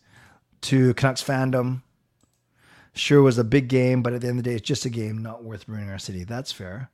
[0.63, 1.83] to Canucks fandom.
[2.93, 4.91] Sure was a big game, but at the end of the day, it's just a
[4.91, 6.25] game, not worth ruining our city.
[6.25, 6.91] That's fair.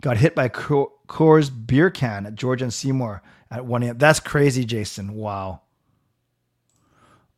[0.00, 3.98] Got hit by Coors beer can at George and Seymour at 1 a.m.
[3.98, 5.14] That's crazy, Jason.
[5.14, 5.60] Wow.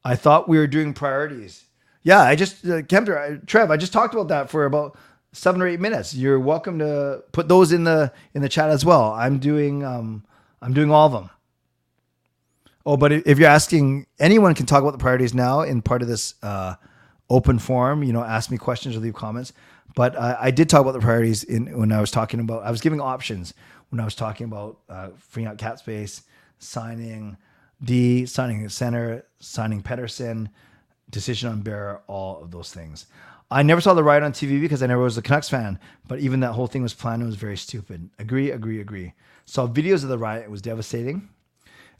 [0.04, 1.64] I thought we were doing priorities.
[2.02, 4.96] Yeah, I just, uh, Kempter, Trev, I just talked about that for about
[5.32, 6.14] seven or eight minutes.
[6.14, 9.12] You're welcome to put those in the in the chat as well.
[9.12, 10.24] I'm doing um
[10.60, 11.30] I'm doing all of them.
[12.84, 16.08] Oh, but if you're asking, anyone can talk about the priorities now in part of
[16.08, 16.74] this uh,
[17.30, 18.02] open forum.
[18.02, 19.52] You know, ask me questions or leave comments.
[19.94, 22.64] But uh, I did talk about the priorities in when I was talking about.
[22.64, 23.54] I was giving options
[23.90, 26.22] when I was talking about uh, freeing out cap space,
[26.58, 27.36] signing
[27.82, 30.48] D, signing center, signing Pettersson,
[31.12, 33.06] decision on Bear, all of those things.
[33.50, 36.18] I never saw the riot on TV because I never was a Canucks fan, but
[36.20, 37.22] even that whole thing was planned.
[37.22, 38.08] It was very stupid.
[38.18, 39.12] Agree, agree, agree.
[39.44, 40.44] Saw videos of the riot.
[40.44, 41.28] It was devastating.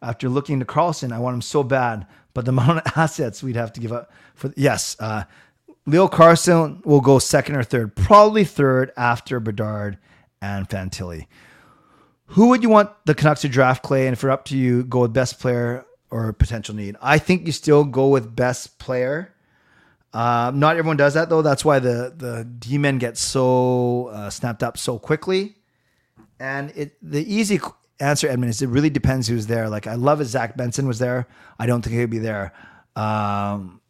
[0.00, 3.56] After looking to Carlsson, I want him so bad, but the amount of assets we'd
[3.56, 5.24] have to give up for yes, uh,
[5.84, 9.98] Leo Carlsson will go second or third, probably third after Bedard
[10.40, 11.26] and Fantilli.
[12.26, 14.06] Who would you want the Canucks to draft, Clay?
[14.06, 16.96] And if you're up to you, go with best player or potential need.
[17.00, 19.34] I think you still go with best player.
[20.12, 21.40] Uh, not everyone does that though.
[21.40, 25.56] That's why the the D men get so uh, snapped up so quickly.
[26.38, 27.58] And it the easy
[27.98, 29.70] answer, Edmund, is it really depends who's there.
[29.70, 31.26] Like I love if Zach Benson was there.
[31.58, 32.52] I don't think he'd be there.
[32.94, 33.80] Um,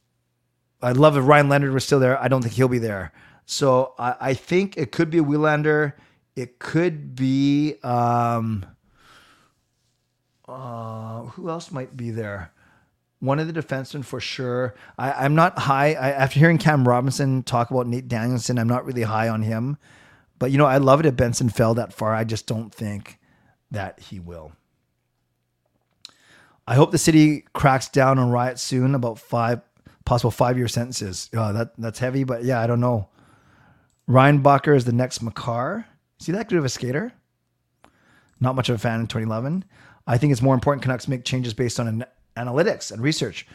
[0.80, 2.22] I'd love if Ryan Leonard was still there.
[2.22, 3.12] I don't think he'll be there.
[3.46, 5.94] So I, I think it could be a Willander.
[6.36, 8.64] It could be um,
[10.52, 12.52] uh, who else might be there?
[13.20, 14.74] One of the defensemen for sure.
[14.98, 15.94] I, am not high.
[15.94, 19.78] I, after hearing Cam Robinson talk about Nate Danielson, I'm not really high on him.
[20.38, 22.14] But you know, I love it if Benson fell that far.
[22.14, 23.18] I just don't think
[23.70, 24.52] that he will.
[26.66, 28.94] I hope the city cracks down on riots soon.
[28.94, 29.60] About five
[30.04, 31.30] possible five year sentences.
[31.34, 33.08] Uh, that that's heavy, but yeah, I don't know.
[34.06, 35.86] Ryan Bucker is the next Makar.
[36.18, 37.12] See that good of a skater?
[38.40, 39.64] Not much of a fan in 2011.
[40.06, 42.04] I think it's more important Canucks make changes based on an
[42.36, 43.46] analytics and research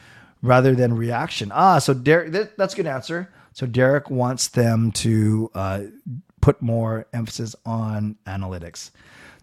[0.42, 1.52] rather than reaction.
[1.54, 3.32] Ah, so Derek, that's a good answer.
[3.54, 5.82] So Derek wants them to uh,
[6.42, 8.92] put more emphasis on analytics.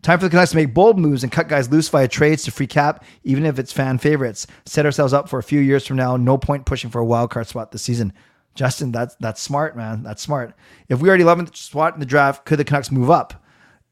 [0.03, 2.51] Time for the Canucks to make bold moves and cut guys loose via trades to
[2.51, 4.47] free cap, even if it's fan favorites.
[4.67, 6.17] Set ourselves up for a few years from now.
[6.17, 8.13] No point pushing for a wild card spot this season.
[8.55, 10.03] Justin, that's that's smart, man.
[10.03, 10.55] That's smart.
[10.89, 13.43] If we are 11th spot in the draft, could the Canucks move up?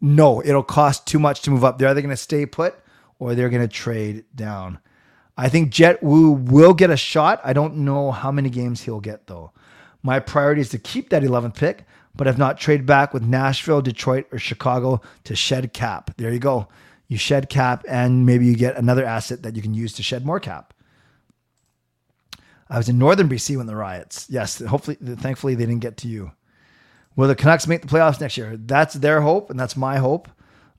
[0.00, 1.78] No, it'll cost too much to move up.
[1.78, 2.76] They're either going to stay put
[3.22, 4.78] or they're going to trade down.
[5.36, 7.40] I think Jett Woo will get a shot.
[7.44, 9.52] I don't know how many games he'll get though.
[10.02, 11.84] My priority is to keep that 11th pick,
[12.16, 16.10] but if not, trade back with Nashville, Detroit, or Chicago to shed cap.
[16.16, 16.66] There you go.
[17.06, 20.26] You shed cap, and maybe you get another asset that you can use to shed
[20.26, 20.74] more cap.
[22.68, 24.26] I was in northern BC when the riots.
[24.28, 26.32] Yes, hopefully, thankfully, they didn't get to you.
[27.14, 28.56] Will the Canucks make the playoffs next year?
[28.56, 30.28] That's their hope, and that's my hope.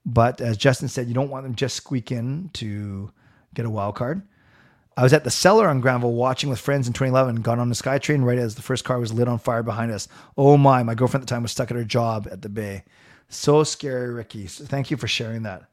[0.05, 3.11] But as Justin said, you don't want them just squeak in to
[3.53, 4.21] get a wild card.
[4.95, 7.75] I was at the cellar on Granville watching with friends in 2011, got on the
[7.75, 10.07] SkyTrain right as the first car was lit on fire behind us.
[10.37, 12.83] Oh my, my girlfriend at the time was stuck at her job at the Bay.
[13.27, 14.45] So scary, Ricky.
[14.45, 15.63] So thank you for sharing that.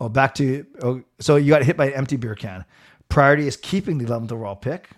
[0.00, 2.64] Oh, back to, oh, so you got hit by an empty beer can.
[3.08, 4.90] Priority is keeping the 11th overall pick.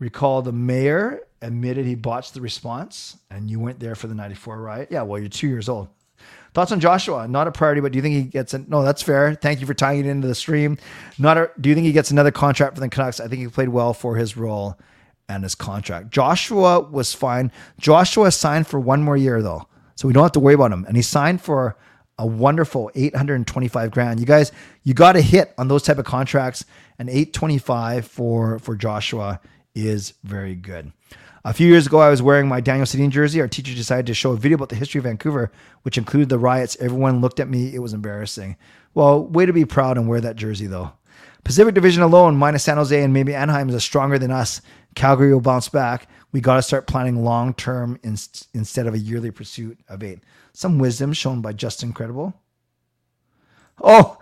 [0.00, 4.60] Recall the mayor admitted he botched the response and you went there for the 94
[4.60, 4.88] riot.
[4.90, 5.88] Yeah, well, you're two years old.
[6.54, 7.26] Thoughts on Joshua?
[7.26, 8.68] Not a priority, but do you think he gets it?
[8.68, 9.34] No, that's fair.
[9.34, 10.78] Thank you for tying it into the stream.
[11.18, 13.18] Not a, do you think he gets another contract for the Canucks?
[13.18, 14.78] I think he played well for his role
[15.28, 16.10] and his contract.
[16.10, 17.50] Joshua was fine.
[17.80, 20.84] Joshua signed for one more year though, so we don't have to worry about him.
[20.86, 21.76] And he signed for
[22.18, 24.20] a wonderful 825 grand.
[24.20, 24.52] You guys,
[24.84, 26.64] you got to hit on those type of contracts,
[27.00, 29.40] and 825 for for Joshua
[29.74, 30.92] is very good.
[31.46, 33.38] A few years ago, I was wearing my Daniel Sedin jersey.
[33.38, 35.52] Our teacher decided to show a video about the history of Vancouver,
[35.82, 36.74] which included the riots.
[36.80, 37.74] Everyone looked at me.
[37.74, 38.56] It was embarrassing.
[38.94, 40.92] Well, way to be proud and wear that jersey, though.
[41.44, 44.62] Pacific Division alone, minus San Jose and maybe Anaheim, is stronger than us.
[44.94, 46.08] Calgary will bounce back.
[46.32, 48.16] We got to start planning long term in,
[48.54, 50.20] instead of a yearly pursuit of eight.
[50.54, 52.32] Some wisdom shown by Justin Credible.
[53.82, 54.16] Oh,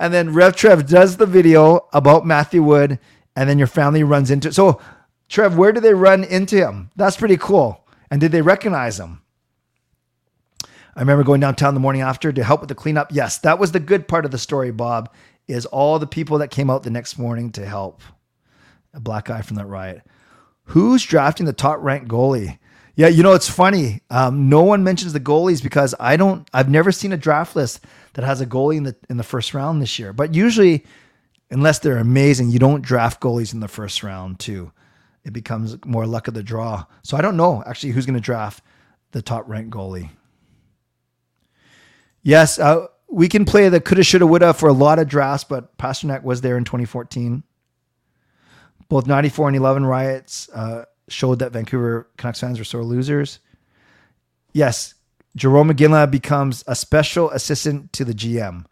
[0.00, 2.98] and then Rev Trev does the video about Matthew Wood,
[3.36, 4.54] and then your family runs into it.
[4.54, 4.80] So
[5.28, 6.90] Trev, where did they run into him?
[6.96, 7.86] That's pretty cool.
[8.10, 9.22] And did they recognize him?
[10.96, 13.08] I remember going downtown the morning after to help with the cleanup.
[13.10, 15.12] Yes, that was the good part of the story, Bob,
[15.48, 18.00] is all the people that came out the next morning to help.
[18.92, 20.02] A black guy from that riot.
[20.66, 22.58] Who's drafting the top ranked goalie?
[22.94, 24.02] Yeah, you know, it's funny.
[24.08, 27.84] Um, no one mentions the goalies because I don't, I've never seen a draft list
[28.12, 30.12] that has a goalie in the, in the first round this year.
[30.12, 30.84] But usually,
[31.50, 34.70] unless they're amazing, you don't draft goalies in the first round too
[35.24, 36.84] it becomes more luck of the draw.
[37.02, 38.62] So I don't know actually who's going to draft
[39.12, 40.10] the top ranked goalie.
[42.22, 45.76] Yes, uh, we can play the coulda, shoulda, woulda for a lot of drafts, but
[45.78, 47.42] Pastrnak was there in 2014.
[48.88, 53.40] Both 94 and 11 riots uh, showed that Vancouver Canucks fans were sore losers.
[54.52, 54.94] Yes,
[55.38, 58.66] Jarome Iginla becomes a special assistant to the GM.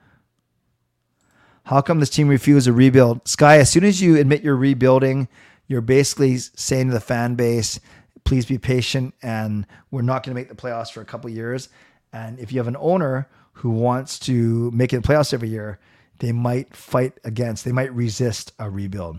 [1.65, 3.27] How come this team refused a rebuild?
[3.29, 5.29] Sky, as soon as you admit you're rebuilding,
[5.73, 7.81] you're basically saying to the fan base,
[8.25, 11.71] please be patient and we're not going to make the playoffs for a couple years.
[12.13, 15.81] And if you have an owner who wants to make it the playoffs every year,
[16.19, 19.19] they might fight against, they might resist a rebuild.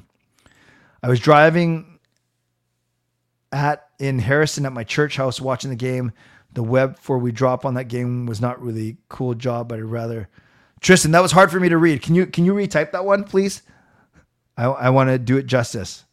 [1.02, 2.00] I was driving
[3.52, 6.12] at in Harrison at my church house watching the game.
[6.52, 9.86] The web for we drop on that game was not really cool job, but I'd
[9.86, 10.30] rather
[10.82, 12.04] Tristan, that was hard for me to read.
[12.04, 13.63] Can you can you retype that one, please?
[14.56, 16.06] I, I want to do it justice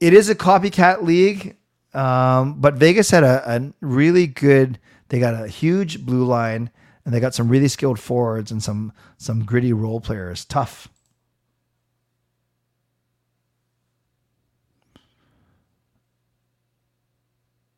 [0.00, 1.56] it is a copycat league,
[1.92, 4.78] um, but Vegas had a, a really good.
[5.08, 6.70] They got a huge blue line,
[7.04, 10.44] and they got some really skilled forwards and some some gritty role players.
[10.44, 10.88] Tough.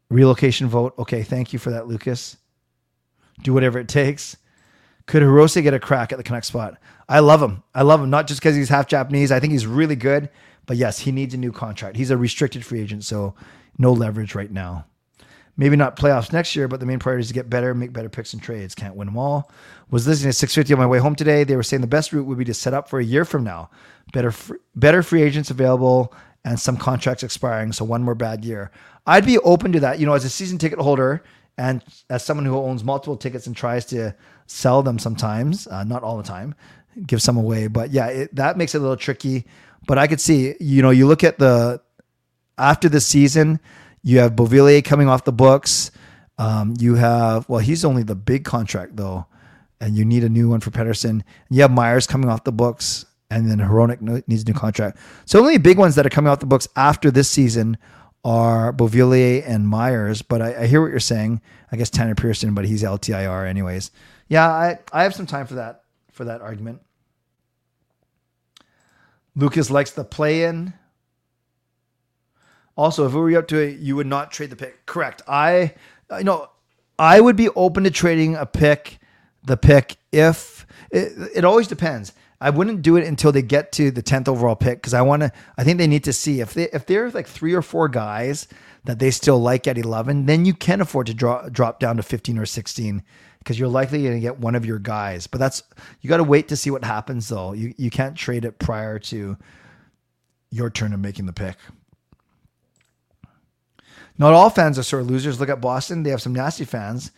[0.08, 0.94] Relocation vote.
[0.98, 2.36] Okay, thank you for that, Lucas.
[3.42, 4.36] Do whatever it takes.
[5.06, 6.76] Could Hirose get a crack at the Canuck spot?
[7.08, 7.62] I love him.
[7.74, 9.32] I love him, not just because he's half Japanese.
[9.32, 10.28] I think he's really good.
[10.66, 11.96] But yes, he needs a new contract.
[11.96, 13.34] He's a restricted free agent, so
[13.78, 14.86] no leverage right now.
[15.56, 18.08] Maybe not playoffs next year, but the main priority is to get better, make better
[18.08, 18.74] picks and trades.
[18.74, 19.50] Can't win them all.
[19.90, 21.44] Was listening to 650 on my way home today.
[21.44, 23.44] They were saying the best route would be to set up for a year from
[23.44, 23.68] now.
[24.14, 24.32] Better,
[24.74, 27.72] better free agents available and some contracts expiring.
[27.72, 28.70] So one more bad year.
[29.06, 29.98] I'd be open to that.
[29.98, 31.22] You know, as a season ticket holder
[31.58, 34.14] and as someone who owns multiple tickets and tries to
[34.46, 36.54] sell them sometimes, uh, not all the time,
[37.06, 37.66] give some away.
[37.66, 39.44] But yeah, it, that makes it a little tricky.
[39.86, 41.80] But I could see, you know, you look at the
[42.58, 43.60] after the season,
[44.02, 45.90] you have Beauvillier coming off the books.
[46.38, 49.26] Um, you have well, he's only the big contract though,
[49.80, 51.22] and you need a new one for Pettersson.
[51.50, 54.98] You have Myers coming off the books, and then Hronek needs a new contract.
[55.24, 57.76] So only big ones that are coming off the books after this season
[58.24, 60.22] are Beauvillier and Myers.
[60.22, 61.40] But I, I hear what you're saying.
[61.70, 63.90] I guess Tanner Pearson, but he's LTIR anyways.
[64.28, 66.80] Yeah, I, I have some time for that for that argument.
[69.34, 70.74] Lucas likes the play in.
[72.76, 74.86] Also, if we were up to it, you would not trade the pick.
[74.86, 75.22] Correct.
[75.28, 75.74] I,
[76.10, 76.50] uh, you know,
[76.98, 78.98] I would be open to trading a pick,
[79.44, 82.12] the pick if it, it always depends.
[82.40, 85.22] I wouldn't do it until they get to the tenth overall pick because I want
[85.22, 85.32] to.
[85.56, 87.88] I think they need to see if they if there are like three or four
[87.88, 88.48] guys
[88.84, 92.02] that they still like at eleven, then you can afford to draw, drop down to
[92.02, 93.04] fifteen or sixteen
[93.42, 95.26] because you're likely going to get one of your guys.
[95.26, 95.62] But that's
[96.00, 97.52] you got to wait to see what happens though.
[97.52, 99.36] You you can't trade it prior to
[100.50, 101.56] your turn of making the pick.
[104.18, 105.40] Not all fans are sore losers.
[105.40, 107.10] Look at Boston; they have some nasty fans.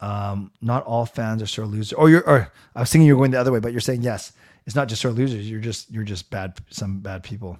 [0.00, 1.92] Um, not all fans are sore losers.
[1.92, 4.32] Or you're, or I was thinking you're going the other way, but you're saying yes.
[4.66, 5.48] It's not just sore losers.
[5.48, 6.58] You're just you're just bad.
[6.70, 7.58] Some bad people.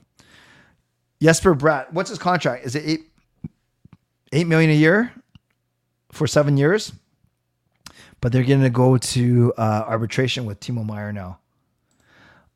[1.23, 2.67] Jesper Bratt, what's his contract?
[2.67, 3.01] Is it eight
[4.33, 5.13] eight million a year
[6.11, 6.93] for seven years?
[8.23, 11.41] But they're going to go to uh, arbitration with Timo Meier now.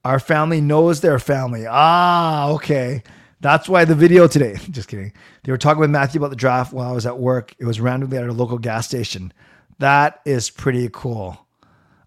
[0.04, 1.66] Our family knows their family.
[1.68, 3.02] Ah, okay.
[3.40, 4.54] That's why the video today.
[4.70, 5.12] Just kidding.
[5.42, 7.52] They were talking with Matthew about the draft while I was at work.
[7.58, 9.32] It was randomly at a local gas station.
[9.80, 11.36] That is pretty cool.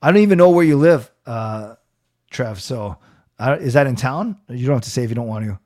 [0.02, 1.76] I don't even know where you live, uh,
[2.32, 2.62] Trev.
[2.62, 2.98] So,
[3.38, 4.38] uh, is that in town?
[4.48, 5.60] You don't have to say if you don't want to.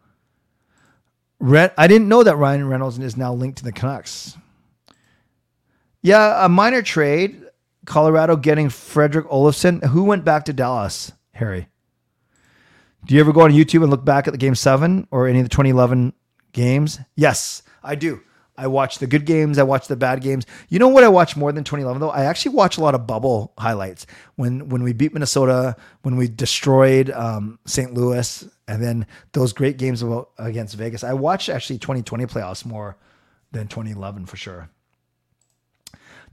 [1.39, 4.35] Rent, I didn't know that Ryan Reynolds is now linked to the Canucks.
[6.01, 7.42] Yeah, a minor trade
[7.85, 9.83] Colorado getting Fredrik Olofsson.
[9.85, 11.67] Who went back to Dallas, Harry?
[13.05, 15.39] Do you ever go on YouTube and look back at the game seven or any
[15.39, 16.13] of the 2011
[16.53, 16.99] games?
[17.15, 18.21] Yes, I do.
[18.55, 19.57] I watch the good games.
[19.57, 20.45] I watch the bad games.
[20.69, 22.11] You know what I watch more than 2011 though?
[22.11, 24.05] I actually watch a lot of bubble highlights.
[24.35, 27.93] When when we beat Minnesota, when we destroyed um, St.
[27.93, 30.03] Louis, and then those great games
[30.37, 31.03] against Vegas.
[31.03, 32.95] I watch actually 2020 playoffs more
[33.51, 34.69] than 2011 for sure.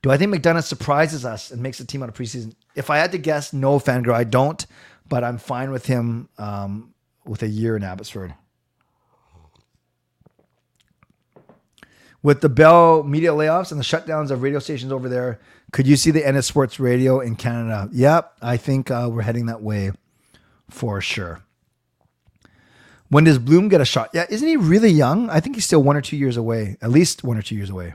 [0.02, 2.54] Do I think McDonough surprises us and makes the team out of preseason?
[2.74, 4.64] If I had to guess, no, Fangirl, I don't.
[5.08, 6.94] But I'm fine with him um,
[7.26, 8.32] with a year in Abbotsford.
[12.22, 15.40] With the Bell media layoffs and the shutdowns of radio stations over there,
[15.72, 17.88] could you see the end of sports radio in Canada?
[17.92, 19.92] Yep, I think uh, we're heading that way
[20.68, 21.42] for sure.
[23.08, 24.10] When does Bloom get a shot?
[24.14, 25.28] Yeah, isn't he really young?
[25.30, 27.70] I think he's still one or two years away, at least one or two years
[27.70, 27.94] away.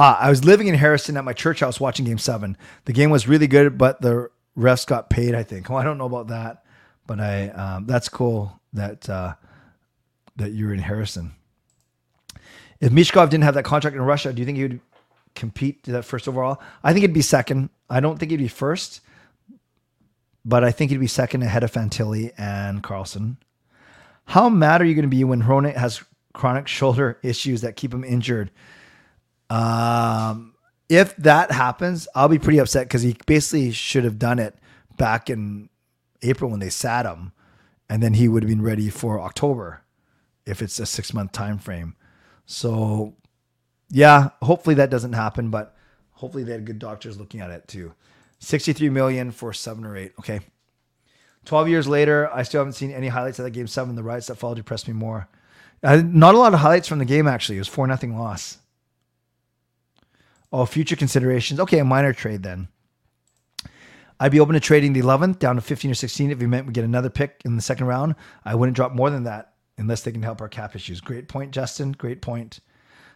[0.00, 2.56] Ah, I was living in Harrison at my church house watching Game Seven.
[2.84, 5.34] The game was really good, but the refs got paid.
[5.34, 5.68] I think.
[5.70, 6.62] Well, I don't know about that,
[7.04, 9.34] but I um, that's cool that uh,
[10.36, 11.32] that you're in Harrison.
[12.80, 14.80] If Michkov didn't have that contract in Russia, do you think he would
[15.34, 16.62] compete to that first overall?
[16.84, 17.70] I think he'd be second.
[17.90, 19.00] I don't think he'd be first,
[20.44, 23.36] but I think he'd be second ahead of Fantilli and Carlsson.
[24.26, 27.92] How mad are you going to be when Hronek has chronic shoulder issues that keep
[27.92, 28.52] him injured?
[29.50, 30.54] Um,
[30.88, 34.56] if that happens, I'll be pretty upset because he basically should have done it
[34.96, 35.68] back in
[36.22, 37.32] April when they sat him,
[37.88, 39.82] and then he would have been ready for October
[40.46, 41.94] if it's a six month time frame.
[42.46, 43.14] So,
[43.90, 45.76] yeah, hopefully that doesn't happen, but
[46.12, 47.94] hopefully they had good doctors looking at it too.
[48.40, 50.12] 63 million for seven or eight.
[50.18, 50.40] Okay.
[51.44, 53.94] 12 years later, I still haven't seen any highlights of that game seven.
[53.94, 55.28] The riots that followed depressed me more.
[55.82, 57.56] Uh, not a lot of highlights from the game, actually.
[57.56, 58.58] It was 4 nothing loss.
[60.52, 61.60] Oh, future considerations.
[61.60, 62.68] Okay, a minor trade then.
[64.20, 66.66] I'd be open to trading the 11th down to 15 or 16 if we meant
[66.66, 68.16] we get another pick in the second round.
[68.44, 71.00] I wouldn't drop more than that unless they can help our cap issues.
[71.00, 71.92] Great point, Justin.
[71.92, 72.60] Great point.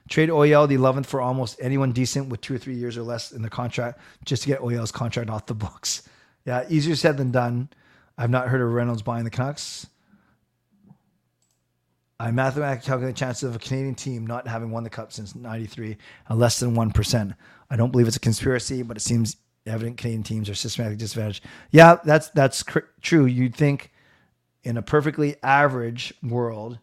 [0.08, 3.32] Trade OEL the 11th for almost anyone decent with two or three years or less
[3.32, 6.08] in the contract just to get OEL's contract off the books.
[6.44, 7.70] Yeah, easier said than done.
[8.18, 9.86] I've not heard of Reynolds buying the Canucks.
[12.22, 15.34] I mathematically calculate the chances of a Canadian team not having won the cup since
[15.34, 15.96] '93
[16.30, 17.32] at less than one percent.
[17.68, 21.44] I don't believe it's a conspiracy, but it seems evident Canadian teams are systematically disadvantaged.
[21.72, 23.24] Yeah, that's that's cr- true.
[23.24, 23.90] You'd think
[24.62, 26.78] in a perfectly average world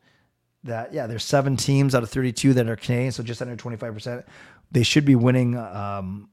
[0.65, 3.93] that yeah, there's seven teams out of 32 that are Canadian, so just under 25
[3.93, 4.25] percent.
[4.71, 5.55] They should be winning.
[5.55, 6.31] Um,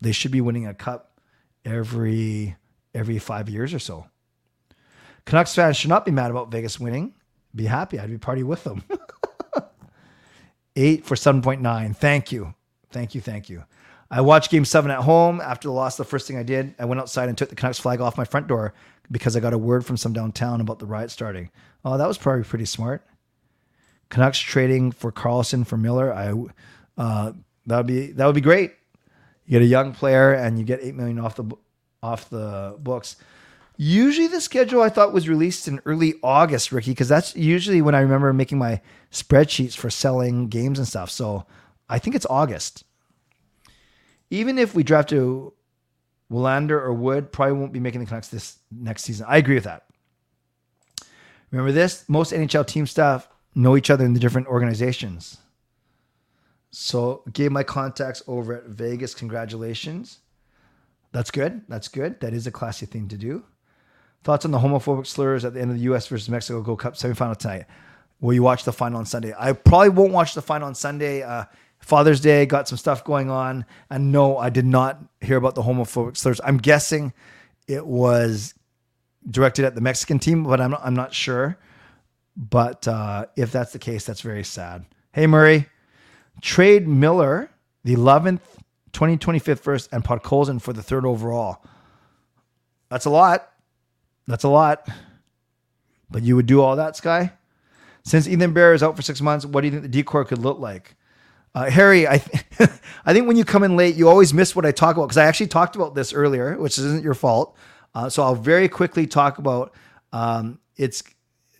[0.00, 1.20] they should be winning a cup
[1.64, 2.54] every
[2.94, 4.06] every five years or so.
[5.24, 7.14] Canucks fans should not be mad about Vegas winning.
[7.54, 7.98] Be happy.
[7.98, 8.82] I'd be party with them.
[10.76, 11.96] Eight for 7.9.
[11.96, 12.54] Thank you.
[12.90, 13.20] Thank you.
[13.20, 13.64] Thank you.
[14.10, 15.40] I watched game seven at home.
[15.40, 17.78] After the loss, the first thing I did, I went outside and took the Canucks
[17.78, 18.72] flag off my front door
[19.10, 21.50] because I got a word from some downtown about the riot starting.
[21.84, 23.06] Oh, that was probably pretty smart.
[24.08, 26.12] Canucks trading for Carlsson for Miller.
[26.12, 26.32] I
[26.96, 27.32] uh,
[27.66, 28.72] that would be that would be great.
[29.44, 31.44] You get a young player and you get eight million off the
[32.02, 33.16] off the books.
[33.80, 37.94] Usually the schedule I thought was released in early August, Ricky, because that's usually when
[37.94, 38.80] I remember making my
[39.12, 41.10] spreadsheets for selling games and stuff.
[41.10, 41.46] So
[41.88, 42.82] I think it's August.
[44.30, 45.54] Even if we draft to
[46.30, 49.26] Willander or Wood, probably won't be making the Canucks this next season.
[49.28, 49.84] I agree with that.
[51.52, 52.04] Remember this?
[52.08, 55.38] Most NHL team staff know each other in the different organizations.
[56.72, 59.14] So gave my contacts over at Vegas.
[59.14, 60.18] Congratulations.
[61.12, 61.62] That's good.
[61.68, 62.18] That's good.
[62.20, 63.44] That is a classy thing to do.
[64.24, 66.06] Thoughts on the homophobic slurs at the end of the U.S.
[66.08, 67.66] versus Mexico Gold Cup semifinal tonight?
[68.20, 69.32] Will you watch the final on Sunday?
[69.38, 71.22] I probably won't watch the final on Sunday.
[71.22, 71.44] Uh,
[71.78, 75.62] Father's Day got some stuff going on, and no, I did not hear about the
[75.62, 76.40] homophobic slurs.
[76.44, 77.12] I'm guessing
[77.68, 78.54] it was
[79.30, 81.56] directed at the Mexican team, but I'm not, I'm not sure.
[82.36, 84.84] But uh, if that's the case, that's very sad.
[85.12, 85.68] Hey Murray,
[86.40, 87.50] trade Miller
[87.84, 88.40] the 11th,
[88.92, 91.64] 2025 first, and Podkolzin for the third overall.
[92.90, 93.50] That's a lot.
[94.28, 94.86] That's a lot.
[96.10, 97.32] But you would do all that, Sky?
[98.04, 100.38] Since Ethan Bear is out for six months, what do you think the decor could
[100.38, 100.94] look like?
[101.54, 102.44] Uh, Harry, I, th-
[103.06, 105.16] I think when you come in late, you always miss what I talk about because
[105.16, 107.56] I actually talked about this earlier, which isn't your fault.
[107.94, 109.74] Uh, so I'll very quickly talk about
[110.12, 111.02] um, it's.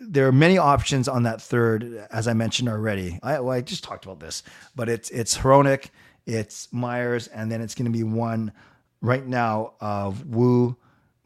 [0.01, 3.19] There are many options on that third, as I mentioned already.
[3.21, 4.45] I, well, I just talked about this,
[4.77, 5.89] but it's it's Hronek,
[6.25, 8.53] it's Myers, and then it's going to be one
[9.01, 10.77] right now of Woo,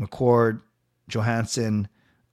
[0.00, 0.62] McWard,
[1.08, 1.88] Johansson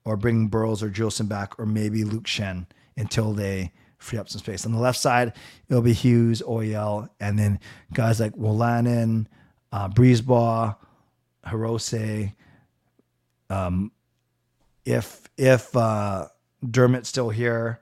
[0.06, 2.66] or bring Burroughs or Juulsen back or maybe Luke Schenn
[2.98, 4.66] until they free up some space.
[4.66, 5.34] On the left side,
[5.68, 7.60] it'll be Hughes, OEL, and then
[7.94, 9.28] guys like Wolanin,
[9.72, 10.76] uh, Brisebois,
[11.46, 12.34] Hirose.
[13.50, 13.92] Um,
[14.86, 16.28] if if uh,
[16.66, 17.80] Dermott's still here,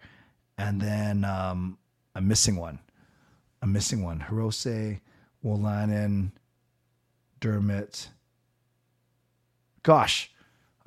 [0.58, 1.78] and then um,
[2.16, 2.80] I'm missing one.
[3.62, 4.26] I'm missing one.
[4.30, 5.00] Hirose,
[5.44, 6.32] Wolanin,
[7.40, 8.10] Dermott.
[9.84, 10.32] Gosh,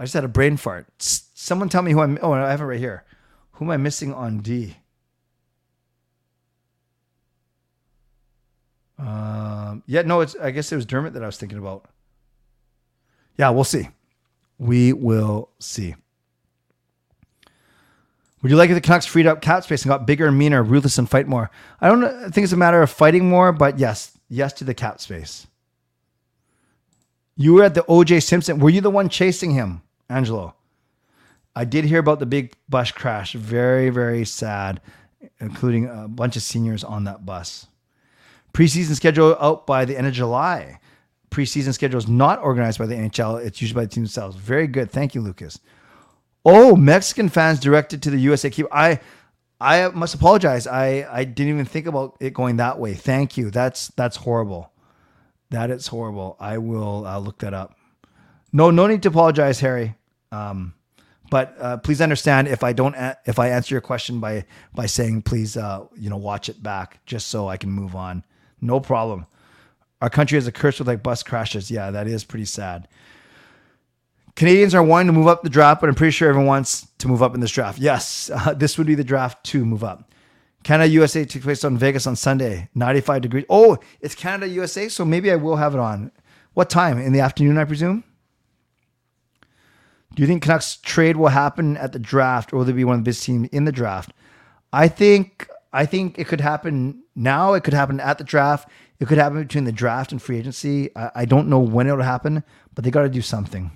[0.00, 0.86] I just had a brain fart.
[0.98, 2.18] Someone tell me who I'm.
[2.22, 3.04] Oh, I have it right here.
[3.52, 4.78] Who am I missing on D?
[8.98, 10.34] Um, yeah, no, it's.
[10.36, 11.84] I guess it was Dermott that I was thinking about.
[13.36, 13.90] Yeah, we'll see.
[14.58, 15.94] We will see.
[18.40, 20.62] Would you like if the Canucks freed up cap space and got bigger and meaner,
[20.62, 21.50] ruthless and fight more?
[21.78, 24.98] I don't think it's a matter of fighting more, but yes, yes to the cap
[24.98, 25.46] space.
[27.36, 28.60] You were at the OJ Simpson.
[28.60, 30.54] Were you the one chasing him, Angelo?
[31.54, 33.32] I did hear about the big bus crash.
[33.32, 34.80] Very, very sad,
[35.40, 37.66] including a bunch of seniors on that bus.
[38.52, 40.80] Preseason schedule out by the end of July.
[41.30, 43.44] Preseason schedule is not organized by the NHL.
[43.44, 44.36] It's usually by the team themselves.
[44.36, 44.90] Very good.
[44.90, 45.60] Thank you, Lucas.
[46.44, 48.66] Oh, Mexican fans directed to the USA keep.
[48.72, 49.00] I
[49.60, 50.66] I must apologize.
[50.66, 52.94] I I didn't even think about it going that way.
[52.94, 53.50] Thank you.
[53.50, 54.72] That's that's horrible.
[55.50, 56.36] That is horrible.
[56.40, 57.76] I will uh, look that up.
[58.52, 59.94] No, no need to apologize, Harry.
[60.32, 60.74] Um,
[61.30, 64.86] but uh, please understand if I don't a- if I answer your question by by
[64.86, 68.24] saying please uh, you know watch it back just so I can move on.
[68.60, 69.26] No problem.
[70.02, 71.70] Our country has a curse with like bus crashes.
[71.70, 72.88] Yeah, that is pretty sad.
[74.36, 77.08] Canadians are wanting to move up the draft, but I'm pretty sure everyone wants to
[77.08, 77.78] move up in this draft.
[77.78, 80.10] Yes, uh, this would be the draft to move up.
[80.62, 83.44] Canada USA takes place on Vegas on Sunday, 95 degrees.
[83.48, 86.12] Oh, it's Canada USA, so maybe I will have it on.
[86.54, 86.98] What time?
[86.98, 88.04] In the afternoon, I presume?
[90.14, 92.98] Do you think Canucks trade will happen at the draft, or will there be one
[92.98, 94.12] of the best teams in the draft?
[94.72, 97.52] I think I think it could happen now.
[97.54, 98.68] It could happen at the draft.
[98.98, 100.90] It could happen between the draft and free agency.
[100.96, 102.42] I, I don't know when it'll happen,
[102.74, 103.70] but they got to do something.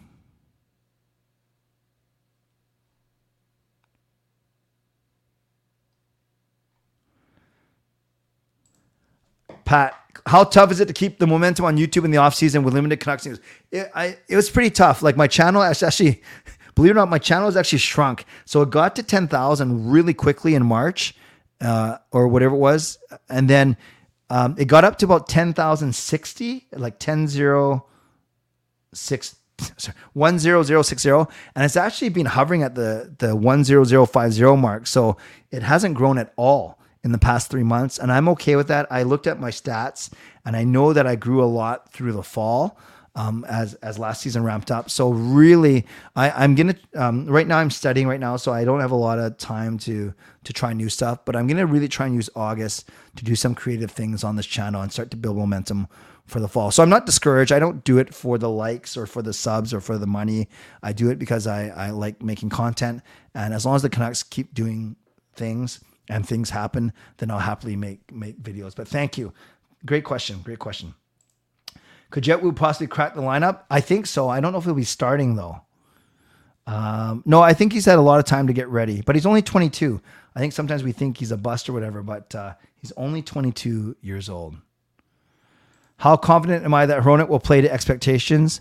[9.65, 9.95] Pat,
[10.27, 12.75] how tough is it to keep the momentum on YouTube in the off season with
[12.75, 13.41] limited news?
[13.71, 15.03] It, I, it was pretty tough.
[15.03, 16.23] Like my channel actually,
[16.75, 18.25] believe it or not, my channel has actually shrunk.
[18.47, 21.15] So it got to 10,000 really quickly in March
[21.61, 22.99] uh, or whatever it was.
[23.29, 23.77] And then
[24.31, 27.87] um, it got up to about 10,060, like 10 0
[28.95, 29.37] 6
[29.77, 31.29] sorry, 10060 and
[31.65, 35.17] it's actually been hovering at the the 10050 mark so
[35.53, 38.87] it hasn't grown at all in the past three months and i'm okay with that
[38.91, 40.11] i looked at my stats
[40.45, 42.79] and i know that i grew a lot through the fall
[43.17, 45.87] um, as as last season ramped up so really
[46.17, 48.97] I, i'm gonna um, right now i'm studying right now so i don't have a
[48.97, 52.29] lot of time to to try new stuff but i'm gonna really try and use
[52.35, 55.87] august to do some creative things on this channel and start to build momentum
[56.27, 56.71] for the fall.
[56.71, 57.53] So I'm not discouraged.
[57.53, 60.49] I don't do it for the likes or for the subs or for the money.
[60.83, 63.03] I do it because I, I like making content.
[63.35, 64.97] And as long as the Canucks keep doing
[65.35, 68.75] things and things happen, then I'll happily make make videos.
[68.75, 69.33] But thank you.
[69.87, 70.41] Great question.
[70.43, 70.95] Great question.
[72.11, 73.63] Could Jett Jetwu possibly crack the lineup?
[73.71, 74.29] I think so.
[74.29, 75.61] I don't know if he'll be starting though.
[76.67, 79.27] Um, no, I think he's had a lot of time to get ready, but he's
[79.27, 80.01] only 22.
[80.35, 83.97] I think sometimes we think he's a bust or whatever, but uh, he's only 22
[84.01, 84.57] years old.
[85.99, 88.61] How confident am I that Hronek will play to expectations?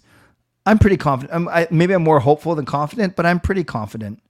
[0.65, 1.35] I'm pretty confident.
[1.35, 4.21] I'm, I, maybe I'm more hopeful than confident, but I'm pretty confident.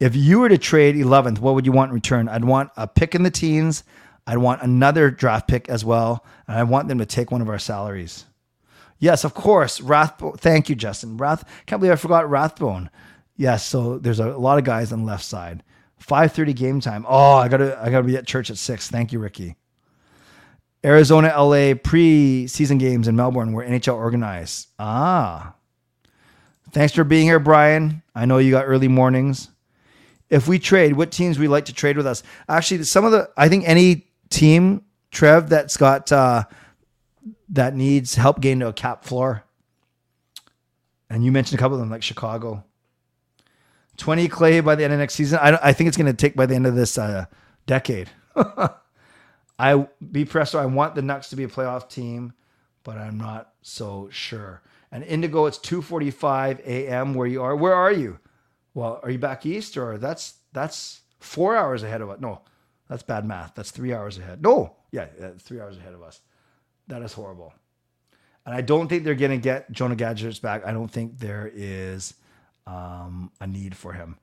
[0.00, 2.28] If you were to trade 11th, what would you want in return?
[2.28, 3.82] I'd want a pick in the teens.
[4.26, 6.24] I'd want another draft pick as well.
[6.46, 8.24] And I want them to take one of our salaries.
[8.98, 9.80] Yes, of course.
[9.80, 10.36] Rathbone.
[10.36, 11.16] Thank you, Justin.
[11.16, 11.44] Rath.
[11.66, 12.90] Can't believe I forgot Rathbone.
[13.36, 13.64] Yes.
[13.64, 15.62] So there's a lot of guys on the left side.
[16.00, 17.04] 5:30 game time.
[17.08, 18.88] Oh, I gotta I gotta be at church at six.
[18.88, 19.56] Thank you, Ricky.
[20.84, 24.68] Arizona, LA pre-season games in Melbourne were NHL organized.
[24.78, 25.54] Ah.
[26.70, 28.02] Thanks for being here, Brian.
[28.14, 29.48] I know you got early mornings.
[30.30, 32.22] If we trade, what teams we like to trade with us?
[32.48, 36.44] Actually, some of the I think any team, Trev, that's got uh,
[37.50, 39.44] that needs help getting to a cap floor.
[41.10, 42.64] And you mentioned a couple of them, like Chicago.
[43.96, 45.38] 20 Clay by the end of next season.
[45.42, 47.26] I, I think it's going to take by the end of this uh,
[47.66, 48.08] decade.
[49.58, 50.58] I be presto.
[50.58, 52.32] I want the Nucks to be a playoff team,
[52.84, 54.62] but I'm not so sure.
[54.92, 57.14] And Indigo, it's 2:45 a.m.
[57.14, 57.56] where you are.
[57.56, 58.20] Where are you?
[58.78, 62.20] Well, are you back east or that's that's four hours ahead of us?
[62.20, 62.42] No,
[62.88, 63.56] that's bad math.
[63.56, 64.40] That's three hours ahead.
[64.40, 65.06] No, yeah,
[65.40, 66.20] three hours ahead of us.
[66.86, 67.52] That is horrible.
[68.46, 70.64] And I don't think they're going to get Jonah Gadjovich back.
[70.64, 72.14] I don't think there is
[72.68, 74.16] um, a need for him.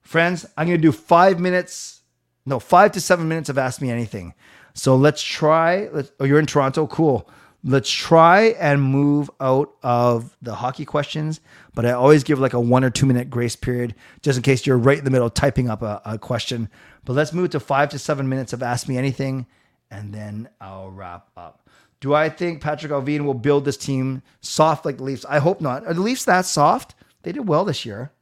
[0.00, 2.00] Friends, I'm going to do five minutes,
[2.46, 4.32] no, five to seven minutes of Ask Me Anything.
[4.72, 5.88] So let's try.
[5.92, 6.86] Let's, oh, you're in Toronto?
[6.86, 7.28] Cool.
[7.66, 11.40] Let's try and move out of the hockey questions,
[11.74, 14.66] but I always give like a one or two minute grace period just in case
[14.66, 16.68] you're right in the middle typing up a, a question.
[17.06, 19.46] But let's move to five to seven minutes of Ask Me Anything,
[19.90, 21.66] and then I'll wrap up.
[22.00, 25.24] Do I think Patrik Allvin will build this team soft like the Leafs?
[25.24, 25.86] I hope not.
[25.86, 26.94] Are the Leafs that soft?
[27.22, 28.12] They did well this year.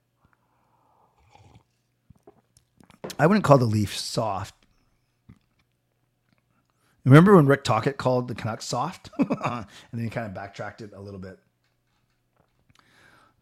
[3.19, 4.55] I wouldn't call the Leafs soft.
[7.05, 9.11] Remember when Rick Tocchet called the Canucks soft?
[9.19, 11.39] and then he kind of backtracked it a little bit.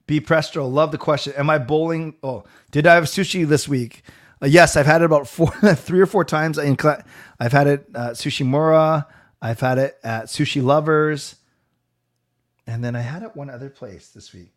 [0.06, 1.34] B Presto, love the question.
[1.36, 2.16] Am I bowling?
[2.22, 4.02] Oh, did I have sushi this week?
[4.42, 6.58] Uh, yes, I've had it about four, three or four times.
[6.58, 9.06] I've had it at Sushi Mura.
[9.42, 11.36] I've had it at Sushi Lovers.
[12.66, 14.52] And then I had it one other place this week.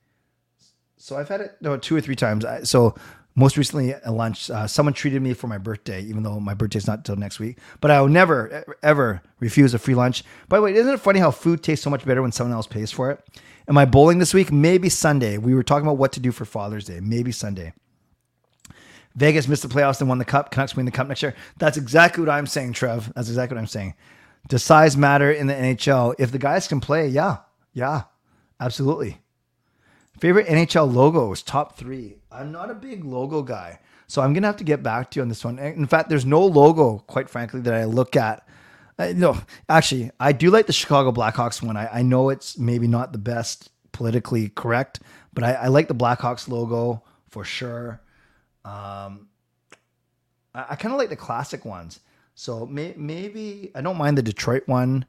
[0.97, 2.45] So I've had it no two or three times.
[2.69, 2.95] So
[3.35, 6.87] most recently at lunch, uh, someone treated me for my birthday, even though my birthday's
[6.87, 7.57] not till next week.
[7.81, 10.23] But I will never, ever refuse a free lunch.
[10.49, 12.67] By the way, isn't it funny how food tastes so much better when someone else
[12.67, 13.25] pays for it?
[13.67, 14.51] Am I bowling this week?
[14.51, 15.37] Maybe Sunday.
[15.37, 16.99] We were talking about what to do for Father's Day.
[16.99, 17.73] Maybe Sunday.
[19.15, 20.51] Vegas missed the playoffs and won the cup.
[20.51, 21.35] Canucks win the cup next year.
[21.57, 23.13] That's exactly what I'm saying, Trev.
[23.15, 23.95] That's exactly what I'm saying.
[24.47, 26.15] Does size matter in the NHL?
[26.19, 27.37] If the guys can play, yeah,
[27.73, 28.03] yeah,
[28.59, 29.19] absolutely.
[30.19, 32.17] Favorite NHL logos, top three.
[32.33, 35.21] I'm not a big logo guy, so I'm gonna have to get back to you
[35.21, 35.59] on this one.
[35.59, 38.47] In fact, there's no logo, quite frankly, that I look at.
[38.97, 39.37] Uh, no,
[39.69, 41.77] actually, I do like the Chicago Blackhawks one.
[41.77, 44.99] I, I know it's maybe not the best politically correct,
[45.33, 48.01] but I, I like the Blackhawks logo for sure.
[48.65, 49.27] Um,
[50.53, 51.99] I, kind of like the classic ones.
[52.35, 55.05] So may, maybe I don't mind the Detroit one.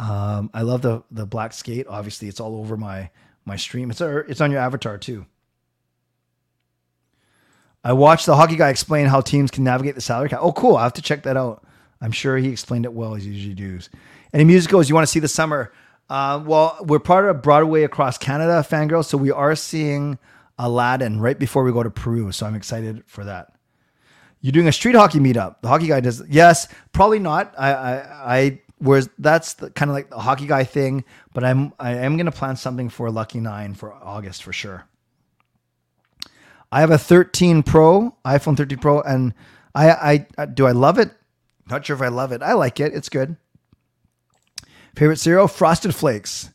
[0.00, 1.86] Um, I love the the black skate.
[1.86, 3.10] Obviously, it's all over my
[3.44, 3.90] my stream.
[3.90, 5.26] It's it's on your avatar too.
[7.84, 10.40] I watched the hockey guy explain how teams can navigate the salary cap.
[10.42, 10.76] Oh, cool!
[10.76, 11.64] I have to check that out.
[12.00, 13.90] I'm sure he explained it well as he usually does.
[14.32, 15.72] Any musicals you want to see this summer?
[16.08, 20.18] Uh, well, we're part of Broadway across Canada, fangirl, so we are seeing
[20.58, 22.32] Aladdin right before we go to Peru.
[22.32, 23.54] So I'm excited for that.
[24.40, 25.62] You're doing a street hockey meetup.
[25.62, 26.22] The hockey guy does.
[26.28, 27.54] Yes, probably not.
[27.56, 31.04] I I, I whereas that's the, kind of like the hockey guy thing.
[31.32, 34.84] But I'm I am gonna plan something for Lucky Nine for August for sure.
[36.72, 39.34] I have a 13 Pro, iPhone 13 Pro, and
[39.74, 41.10] I, I do I love it?
[41.68, 42.42] Not sure if I love it.
[42.42, 42.94] I like it.
[42.94, 43.36] It's good.
[44.96, 46.50] Favorite cereal: Frosted Flakes,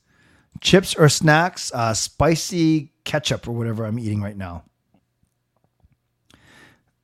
[0.59, 4.63] chips or snacks, uh, spicy ketchup or whatever I'm eating right now.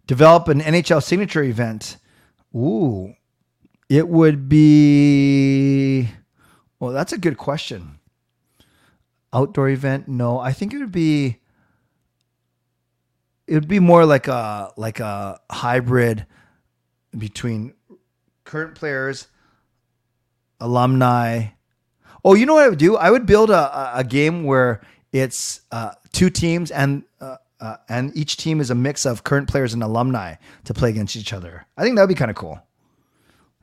[0.08, 1.98] Develop an NHL signature event.
[2.56, 3.14] Ooh,
[3.90, 6.10] it would be.
[6.80, 8.00] Well, that's a good question.
[9.32, 10.08] Outdoor event?
[10.08, 11.40] No, I think it would be.
[13.54, 16.26] It would be more like a like a hybrid
[17.16, 17.76] between
[18.46, 19.28] current players,
[20.60, 21.50] alumni.
[22.26, 22.98] Oh, you know what I would do?
[22.98, 24.82] I would build a, a game where
[25.12, 29.48] it's uh, two teams and uh, uh, and each team is a mix of current
[29.48, 30.34] players and alumni
[30.64, 31.68] to play against each other.
[31.78, 32.60] I think that would be kind of cool.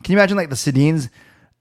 [0.04, 1.10] Can you imagine like the Sedins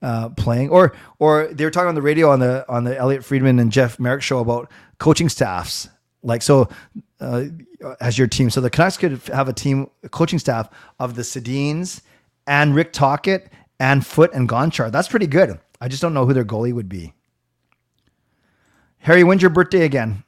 [0.03, 3.25] uh, playing, or or they were talking on the radio on the on the Elliotte
[3.25, 5.89] Friedman and Jeff Marek show about coaching staffs.
[6.21, 6.69] Like so,
[7.19, 7.45] uh,
[7.99, 11.21] as your team, so the Canucks could have a team a coaching staff of the
[11.21, 12.01] Sedins
[12.47, 14.91] and Rick Tocchet and Foote and Gonchar.
[14.91, 15.59] That's pretty good.
[15.81, 17.13] I just don't know who their goalie would be.
[18.99, 20.23] Harry, when's your birthday again?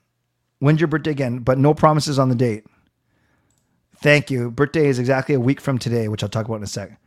[0.60, 1.40] When's your birthday again?
[1.40, 2.66] But no promises on the date.
[3.98, 4.50] Thank you.
[4.50, 6.98] Birthday is exactly a week from today, which I'll talk about in a sec.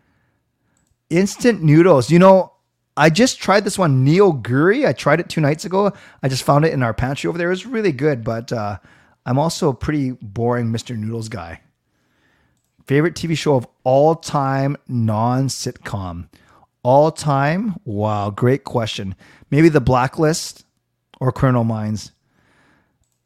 [1.11, 2.11] Instant noodles.
[2.11, 2.53] You know,
[2.97, 4.87] I just tried this one, Neoguri.
[4.87, 5.93] I tried it two nights ago.
[6.23, 7.49] I just found it in our pantry over there.
[7.49, 8.79] It was really good, but uh,
[9.27, 10.97] I'm also a pretty boring Mr.
[10.97, 11.61] Noodles guy.
[12.87, 16.29] Favorite TV show of all time, non sitcom.
[16.83, 17.77] All time?
[17.85, 19.15] Wow, great question.
[19.51, 20.67] Maybe The Blacklist
[21.19, 22.13] or Criminal Minds.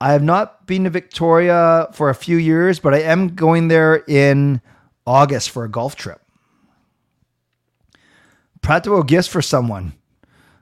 [0.00, 3.96] I have not been to Victoria for a few years, but I am going there
[4.06, 4.60] in
[5.04, 6.20] August for a golf trip.
[8.60, 9.94] Practical gifts for someone.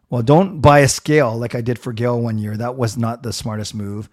[0.09, 2.57] Well, don't buy a scale like I did for Gail one year.
[2.57, 4.09] That was not the smartest move.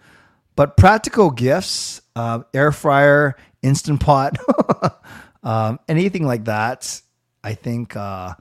[0.56, 4.36] But practical gifts, uh, air fryer, instant pot,
[5.42, 7.00] um, anything like that.
[7.42, 7.96] I think.
[7.96, 8.34] Uh,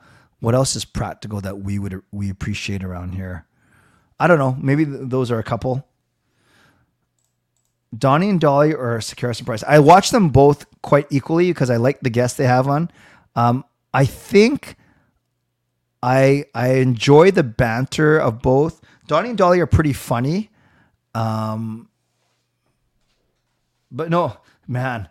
[0.43, 3.45] what else is practical that we would we appreciate around here?
[4.19, 4.57] I don't know.
[4.59, 5.87] Maybe th- those are a couple.
[7.97, 9.63] Donnie and Dhali or Sekeres Price.
[9.65, 12.91] I watch them both quite equally because I like the guests they have on.
[13.37, 14.75] Um, I think
[16.01, 18.81] I I enjoy the banter of both.
[19.07, 20.49] Donnie and Dhali are pretty funny.
[21.15, 21.87] Um,
[23.93, 24.37] but no,
[24.67, 25.07] man.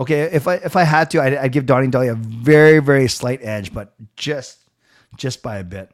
[0.00, 3.08] Okay, if I if I had to, I'd, I'd give Donnie Dhali a very very
[3.08, 4.58] slight edge, but just
[5.16, 5.90] just by a bit.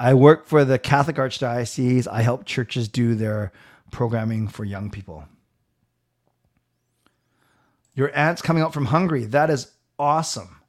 [0.00, 2.06] I work for the Catholic Archdiocese.
[2.06, 3.52] I help churches do their
[3.90, 5.24] programming for young people.
[7.94, 9.24] Your aunt's coming out from Hungary.
[9.24, 10.60] That is awesome.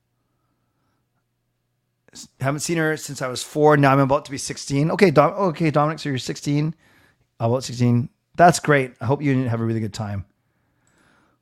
[2.42, 3.78] Haven't seen her since I was four.
[3.78, 4.90] Now I'm about to be 16.
[4.92, 6.00] Okay, Dom- okay, Dominic.
[6.00, 6.74] So you're 16.
[7.40, 8.10] About 16.
[8.40, 8.94] That's great.
[9.02, 10.24] I hope you have a really good time.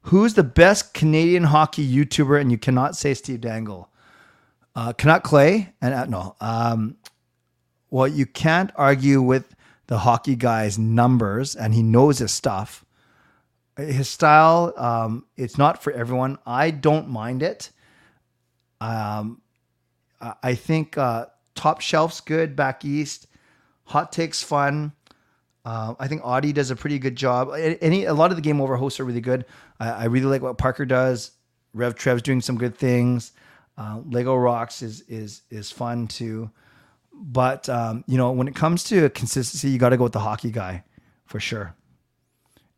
[0.02, 2.42] Who's the best Canadian hockey YouTuber?
[2.42, 3.92] And you cannot say Steve Dangle.
[4.76, 6.36] Uh, Canuck Clay and uh, no.
[6.42, 6.98] Um,
[7.92, 12.84] well, you can't argue with the hockey guy's numbers, and he knows his stuff.
[13.78, 16.40] His style, um, it's not for everyone.
[16.48, 17.70] I don't mind it.
[18.82, 19.44] Um,
[20.42, 23.28] I think uh, Top Shelf's good back east.
[23.84, 24.94] Hot Takes fun.
[25.68, 27.52] Uh, I think Audie does a pretty good job.
[27.54, 29.44] Any a lot of the game over hosts are really good.
[29.82, 31.32] I, I really like what Parker does.
[31.74, 33.34] Rev Trev's doing some good things.
[33.78, 36.50] Uh, Lego Rocks is is is fun too.
[37.12, 40.22] But um, you know, when it comes to consistency, you got to go with the
[40.22, 40.86] hockey guy
[41.26, 41.76] for sure.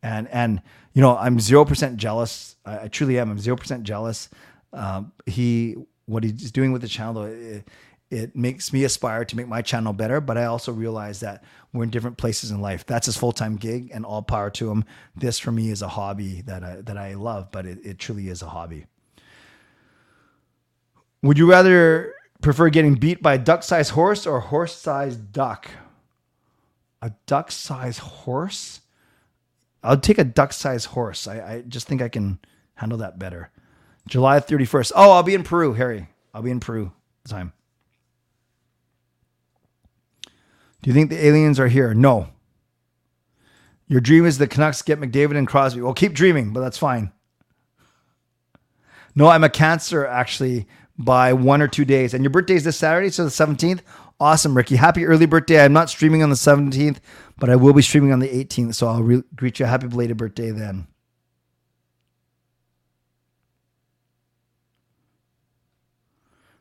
[0.02, 0.60] And and
[0.92, 2.56] you know, I'm zero percent jealous.
[2.66, 3.30] I, I, truly am.
[3.30, 4.30] I'm zero percent jealous.
[4.72, 5.76] Um, he
[6.06, 7.68] what he's doing with the channel, it,
[8.10, 10.20] it makes me aspire to make my channel better.
[10.20, 12.84] But I also realize that we're in different places in life.
[12.86, 14.84] That's his full time gig, and all power to him.
[15.14, 18.28] This for me is a hobby that I that I love, but it, it truly
[18.28, 18.86] is a hobby.
[21.22, 25.32] Would you rather prefer getting beat by a duck sized horse or a horse sized
[25.32, 25.70] duck?
[27.02, 28.80] A duck sized horse?
[29.82, 31.26] I'll take a duck sized horse.
[31.26, 32.38] I, I just think I can
[32.74, 33.50] handle that better.
[34.08, 34.92] July 31st.
[34.94, 36.08] Oh, I'll be in Peru, Harry.
[36.34, 36.92] I'll be in Peru
[37.28, 37.52] time.
[40.82, 41.94] Do you think the aliens are here?
[41.94, 42.28] No.
[43.86, 45.80] Your dream is the Canucks get McDavid and Crosby.
[45.80, 47.12] Well, keep dreaming, but that's fine.
[49.14, 50.66] No, I'm a Cancer actually
[50.96, 52.14] by one or two days.
[52.14, 53.80] And your birthday is this Saturday, so the 17th.
[54.20, 54.76] Awesome, Ricky.
[54.76, 55.64] Happy early birthday.
[55.64, 56.98] I'm not streaming on the 17th,
[57.38, 58.74] but I will be streaming on the 18th.
[58.74, 60.86] So I'll re- greet you happy belated birthday then.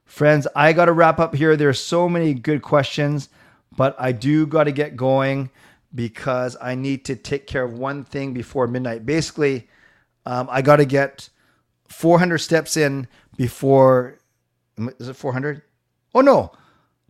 [0.06, 1.56] Friends, I got to wrap up here.
[1.56, 3.30] There are so many good questions,
[3.76, 5.50] but I do got to get going
[5.94, 9.06] because I need to take care of one thing before midnight.
[9.06, 9.68] Basically,
[10.26, 11.30] um, I got to get
[11.88, 13.08] 400 steps in
[13.38, 14.20] before.
[15.00, 15.62] Is it 400?
[16.14, 16.52] Oh, no.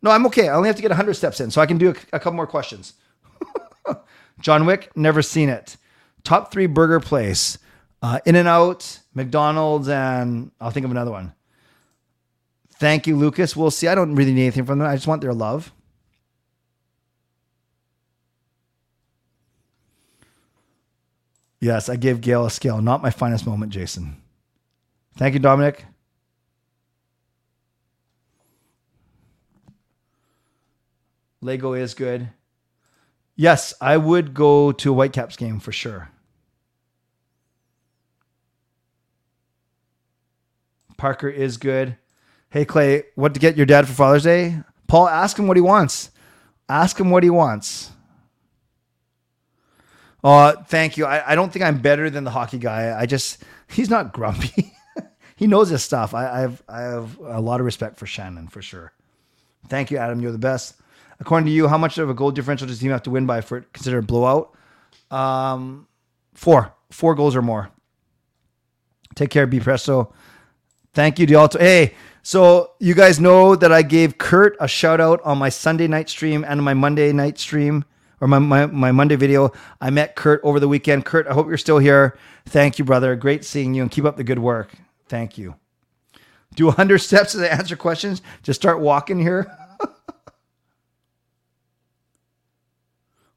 [0.01, 0.47] No, I'm okay.
[0.47, 2.33] I only have to get 100 steps in, so I can do a, a couple
[2.33, 2.93] more questions.
[4.39, 5.75] John Wick, never seen it.
[6.23, 7.57] Top three burger place
[8.01, 11.33] uh, In and Out, McDonald's, and I'll think of another one.
[12.75, 13.55] Thank you, Lucas.
[13.55, 13.89] We'll see.
[13.89, 14.87] I don't really need anything from them.
[14.87, 15.73] I just want their love.
[21.59, 22.81] Yes, I gave Gail a scale.
[22.81, 24.17] Not my finest moment, Jason.
[25.17, 25.85] Thank you, Dominic.
[31.41, 32.29] Lego is good.
[33.35, 36.09] Yes, I would go to a Whitecaps game for sure.
[40.97, 41.95] Parker is good.
[42.49, 44.59] Hey Clay, what to get your dad for Father's Day?
[44.87, 46.11] Paul, ask him what he wants.
[46.67, 47.91] Ask him what he wants.
[50.23, 51.05] Oh, thank you.
[51.05, 52.97] I, I don't think I'm better than the hockey guy.
[52.97, 54.73] I just he's not grumpy.
[55.35, 56.13] he knows his stuff.
[56.13, 58.91] I, I have I have a lot of respect for Shannon for sure.
[59.67, 60.19] Thank you, Adam.
[60.19, 60.75] You're the best.
[61.19, 63.25] According to you, how much of a goal differential does the team have to win
[63.25, 64.55] by for it considered a blowout?
[65.11, 65.87] Um,
[66.33, 67.69] four, four goals or more.
[69.15, 70.13] Take care, be presto.
[70.93, 71.59] Thank you, Dialto.
[71.59, 71.93] Hey,
[72.23, 76.09] so you guys know that I gave Kurt a shout out on my Sunday night
[76.09, 77.83] stream and my Monday night stream
[78.21, 79.51] or my, my, my Monday video.
[79.79, 81.05] I met Kurt over the weekend.
[81.05, 82.17] Kurt, I hope you're still here.
[82.45, 83.15] Thank you, brother.
[83.15, 84.71] Great seeing you and keep up the good work.
[85.07, 85.55] Thank you.
[86.55, 88.21] Do 100 steps to answer questions.
[88.43, 89.51] Just start walking here.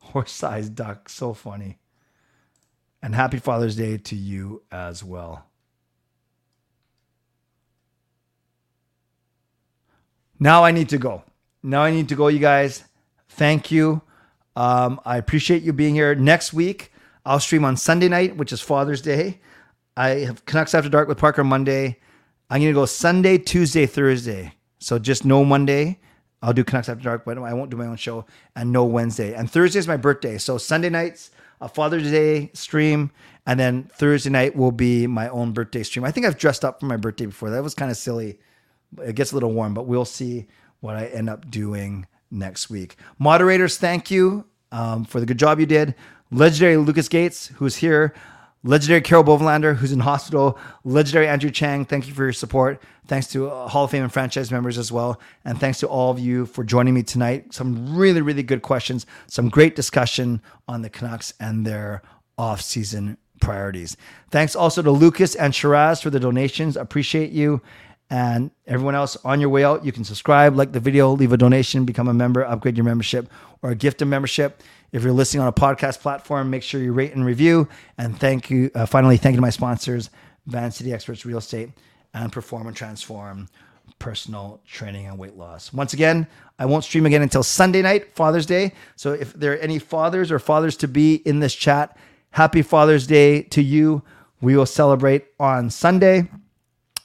[0.01, 1.09] horse sized duck.
[1.09, 1.79] So funny.
[3.03, 5.47] And happy Father's Day to you as well.
[10.39, 11.23] Now I need to go.
[11.63, 12.85] Now I need to go, you guys.
[13.29, 14.03] Thank you.
[14.57, 16.15] Um, I appreciate you being here.
[16.15, 16.93] Next week,
[17.25, 19.41] I'll stream on Sunday night, which is Father's Day.
[19.97, 21.99] I have Canucks After Dark with Parker Monday.
[22.51, 24.55] I'm going to go Sunday, Tuesday, Thursday.
[24.79, 26.01] So just no Monday.
[26.43, 28.27] I'll do Canucks After Dark, but I won't do my own show.
[28.57, 29.35] And no Wednesday.
[29.35, 30.39] And Thursday is my birthday.
[30.39, 31.31] So Sunday nights,
[31.61, 33.11] a Father's Day stream.
[33.47, 36.05] And then Thursday night will be my own birthday stream.
[36.05, 37.51] I think I've dressed up for my birthday before.
[37.51, 38.39] That was kind of silly.
[39.03, 40.47] It gets a little warm, but we'll see
[40.81, 42.97] what I end up doing next week.
[43.19, 45.95] Moderators, thank you um, for the good job you did.
[46.31, 48.15] Legendary Lucas Gates, who's here.
[48.65, 50.57] Legendary Carol Bovelander, who's in hospital.
[50.85, 52.81] Legendary Andrew Chang, thank you for your support.
[53.09, 55.21] Thanks to uh, Hall of Fame and franchise members as well.
[55.45, 57.53] And thanks to all of you for joining me tonight.
[57.53, 62.03] Some really, really good questions, some great discussion on the Canucks and their
[62.39, 63.97] off-season priorities.
[64.31, 66.77] Thanks also to Lucas and Shiraz for the donations.
[66.77, 67.61] Appreciate you.
[68.13, 71.39] And everyone else on your way out, you can subscribe, like the video, leave a
[71.39, 73.27] donation, become a member, upgrade your membership,
[73.63, 74.63] or gift a membership.
[74.93, 77.69] If you're listening on a podcast platform, make sure you rate and review.
[77.97, 78.71] And thank you.
[78.75, 80.11] Uh, finally, thank you to my sponsors,
[80.45, 81.71] Van City Experts Real Estate
[82.13, 83.49] and Perform and Transform
[83.99, 85.73] Personal Training and Weight Loss.
[85.73, 86.27] Once again,
[86.59, 88.75] I won't stream again until Sunday night, Father's Day.
[88.95, 91.97] So if there are any fathers or fathers to be in this chat,
[92.33, 94.03] happy Father's Day to you.
[94.43, 96.29] We will celebrate on Sunday.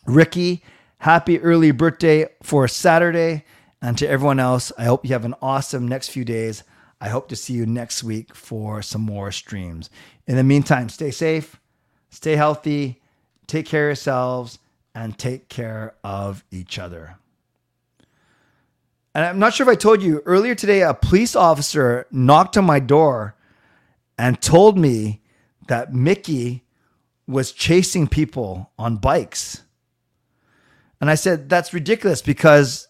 [0.05, 0.64] Ricky,
[1.00, 3.45] happy early birthday for Saturday.
[3.82, 6.64] And to everyone else, I hope you have an awesome next few days.
[7.00, 9.89] I hope to see you next week for some more streams.
[10.26, 11.60] In the meantime, stay safe,
[12.10, 13.02] stay healthy,
[13.45, 14.58] take care of yourselves,
[14.95, 17.18] and take care of each other.
[19.14, 22.66] And I'm not sure if I told you earlier today, a police officer knocked on
[22.66, 23.36] my door
[24.18, 25.22] and told me
[25.68, 26.64] that Mickey
[27.28, 29.64] was chasing people on bikes.
[31.00, 32.88] And I said, that's ridiculous because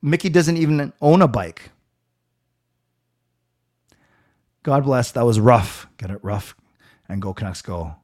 [0.00, 1.70] Mickey doesn't even own a bike.
[4.62, 5.12] God bless.
[5.12, 5.86] That was rough.
[5.98, 6.56] Get it rough.
[7.08, 7.96] And go Canucks go.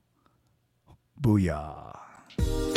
[1.20, 2.73] Booyah.